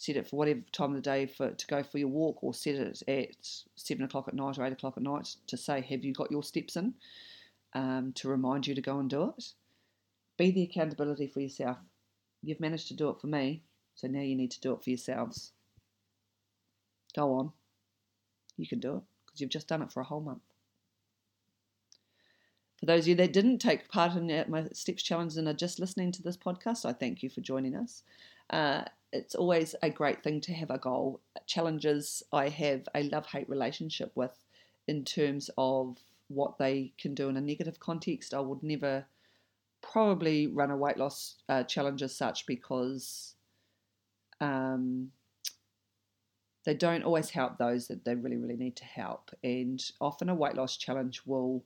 Set 0.00 0.16
it 0.16 0.28
for 0.28 0.36
whatever 0.36 0.60
time 0.70 0.90
of 0.90 0.94
the 0.94 1.02
day 1.02 1.26
for 1.26 1.50
to 1.50 1.66
go 1.66 1.82
for 1.82 1.98
your 1.98 2.06
walk, 2.06 2.38
or 2.44 2.54
set 2.54 2.76
it 2.76 3.02
at 3.08 3.64
seven 3.74 4.04
o'clock 4.04 4.28
at 4.28 4.34
night 4.34 4.56
or 4.56 4.64
eight 4.64 4.72
o'clock 4.72 4.94
at 4.96 5.02
night 5.02 5.34
to 5.48 5.56
say, 5.56 5.80
"Have 5.80 6.04
you 6.04 6.12
got 6.12 6.30
your 6.30 6.44
steps 6.44 6.76
in?" 6.76 6.94
Um, 7.74 8.12
to 8.12 8.28
remind 8.28 8.68
you 8.68 8.76
to 8.76 8.80
go 8.80 9.00
and 9.00 9.10
do 9.10 9.24
it. 9.36 9.54
Be 10.36 10.52
the 10.52 10.62
accountability 10.62 11.26
for 11.26 11.40
yourself. 11.40 11.78
You've 12.44 12.60
managed 12.60 12.86
to 12.88 12.94
do 12.94 13.08
it 13.08 13.20
for 13.20 13.26
me, 13.26 13.64
so 13.96 14.06
now 14.06 14.20
you 14.20 14.36
need 14.36 14.52
to 14.52 14.60
do 14.60 14.72
it 14.72 14.84
for 14.84 14.90
yourselves. 14.90 15.52
Go 17.16 17.34
on. 17.34 17.52
You 18.56 18.68
can 18.68 18.78
do 18.78 18.98
it 18.98 19.02
because 19.26 19.40
you've 19.40 19.50
just 19.50 19.66
done 19.66 19.82
it 19.82 19.90
for 19.90 20.00
a 20.00 20.04
whole 20.04 20.20
month. 20.20 20.42
For 22.78 22.86
those 22.86 23.02
of 23.04 23.08
you 23.08 23.14
that 23.16 23.32
didn't 23.32 23.58
take 23.58 23.88
part 23.88 24.14
in 24.14 24.44
my 24.48 24.68
Steps 24.72 25.02
Challenge 25.02 25.36
and 25.36 25.48
are 25.48 25.54
just 25.54 25.80
listening 25.80 26.12
to 26.12 26.22
this 26.22 26.36
podcast, 26.36 26.84
I 26.86 26.92
thank 26.92 27.24
you 27.24 27.28
for 27.28 27.40
joining 27.40 27.74
us. 27.74 28.04
Uh, 28.50 28.84
it's 29.12 29.34
always 29.34 29.74
a 29.82 29.90
great 29.90 30.22
thing 30.22 30.40
to 30.42 30.52
have 30.52 30.70
a 30.70 30.78
goal. 30.78 31.20
Challenges 31.46 32.22
I 32.32 32.48
have 32.48 32.88
a 32.94 33.02
love 33.04 33.26
hate 33.26 33.48
relationship 33.48 34.12
with 34.14 34.44
in 34.86 35.04
terms 35.04 35.50
of 35.56 35.98
what 36.28 36.58
they 36.58 36.92
can 36.98 37.14
do 37.14 37.28
in 37.28 37.36
a 37.36 37.40
negative 37.40 37.80
context. 37.80 38.34
I 38.34 38.40
would 38.40 38.62
never 38.62 39.06
probably 39.80 40.46
run 40.46 40.70
a 40.70 40.76
weight 40.76 40.98
loss 40.98 41.36
uh, 41.48 41.62
challenge 41.62 42.02
as 42.02 42.14
such 42.14 42.46
because 42.46 43.34
um, 44.40 45.10
they 46.64 46.74
don't 46.74 47.04
always 47.04 47.30
help 47.30 47.56
those 47.56 47.88
that 47.88 48.04
they 48.04 48.14
really, 48.14 48.36
really 48.36 48.56
need 48.56 48.76
to 48.76 48.84
help. 48.84 49.30
And 49.42 49.82
often 50.00 50.28
a 50.28 50.34
weight 50.34 50.54
loss 50.54 50.76
challenge 50.76 51.22
will 51.24 51.64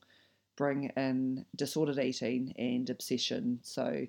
bring 0.56 0.92
in 0.96 1.44
disordered 1.56 1.98
eating 1.98 2.54
and 2.56 2.88
obsession. 2.88 3.58
So 3.62 4.06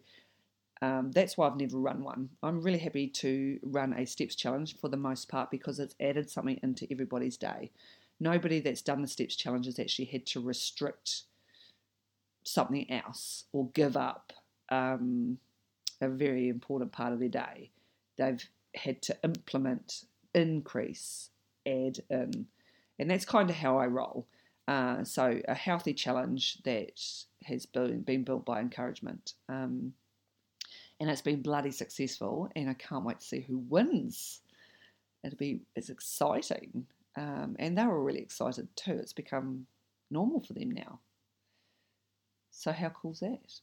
um, 0.84 1.12
that's 1.12 1.38
why 1.38 1.48
I've 1.48 1.56
never 1.56 1.78
run 1.78 2.04
one. 2.04 2.28
I'm 2.44 2.62
really 2.62 2.78
happy 2.78 3.08
to 3.08 3.58
run 3.64 3.94
a 3.94 4.06
steps 4.06 4.36
challenge 4.36 4.76
for 4.76 4.90
the 4.90 4.98
most 4.98 5.30
part 5.30 5.50
because 5.50 5.80
it's 5.80 5.96
added 5.98 6.30
something 6.30 6.60
into 6.62 6.86
everybody's 6.92 7.38
day. 7.38 7.72
Nobody 8.20 8.60
that's 8.60 8.82
done 8.82 9.02
the 9.02 9.08
steps 9.08 9.38
challenge 9.38 9.66
has 9.66 9.80
actually 9.80 10.06
had 10.06 10.26
to 10.26 10.42
restrict 10.42 11.22
something 12.44 12.92
else 12.92 13.46
or 13.54 13.70
give 13.70 13.96
up 13.96 14.34
um, 14.68 15.38
a 16.02 16.10
very 16.10 16.50
important 16.50 16.92
part 16.92 17.14
of 17.14 17.20
their 17.20 17.30
day. 17.30 17.72
They've 18.18 18.46
had 18.76 19.02
to 19.04 19.18
implement, 19.24 20.04
increase, 20.36 21.30
add 21.66 22.00
in. 22.10 22.48
And 23.00 23.10
that's 23.10 23.24
kind 23.24 23.50
of 23.50 23.56
how 23.56 23.78
I 23.78 23.88
roll. 23.88 24.28
Uh, 24.68 25.06
so 25.06 25.40
a 25.48 25.56
healthy 25.56 25.94
challenge 25.94 26.62
that 26.64 27.02
has 27.46 27.66
been, 27.66 28.02
been 28.02 28.26
built 28.26 28.44
by 28.44 28.60
encouragement. 28.60 29.36
Um, 29.48 29.94
and 31.04 31.12
it's 31.12 31.22
been 31.22 31.42
bloody 31.42 31.72
successful, 31.72 32.48
and 32.56 32.70
I 32.70 32.76
can't 32.76 33.04
wait 33.04 33.20
to 33.20 33.26
see 33.26 33.42
who 33.42 33.58
wins. 33.58 34.40
It'll 35.26 35.38
be 35.38 35.60
it's 35.76 35.90
exciting, 35.90 36.86
um, 37.18 37.58
and 37.60 37.78
they 37.78 37.86
were 37.86 38.02
really 38.02 38.22
excited 38.22 38.70
too. 38.78 38.94
It's 38.94 39.12
become 39.12 39.68
normal 40.10 40.40
for 40.40 40.54
them 40.54 40.72
now. 40.72 41.02
So 42.52 42.72
how 42.72 42.88
cool's 42.88 43.20
that? 43.20 43.60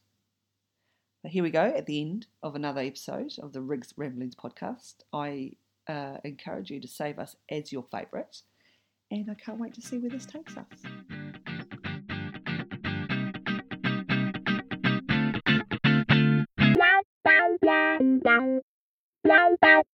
But 1.23 1.31
here 1.31 1.41
we 1.41 1.49
go 1.49 1.63
at 1.63 1.87
the 1.87 1.99
end 1.99 2.27
of 2.43 2.53
another 2.53 2.81
episode 2.81 3.33
of 3.41 3.53
the 3.53 3.61
Rigs 3.61 3.91
Ramblings 3.97 4.35
podcast. 4.35 4.97
I 5.11 5.53
uh, 5.89 6.17
encourage 6.23 6.69
you 6.69 6.79
to 6.79 6.87
save 6.87 7.17
us 7.17 7.35
as 7.49 7.71
your 7.71 7.85
favourite 7.91 8.43
and 9.09 9.31
I 9.31 9.33
can't 9.33 9.59
wait 9.59 9.73
to 9.73 9.81
see 9.81 9.97
where 9.97 10.11
this 10.11 10.27
takes 10.27 10.55
us. 10.57 11.90
lao 17.71 18.19
động 18.23 18.59
lao 19.23 19.55
động 19.61 19.90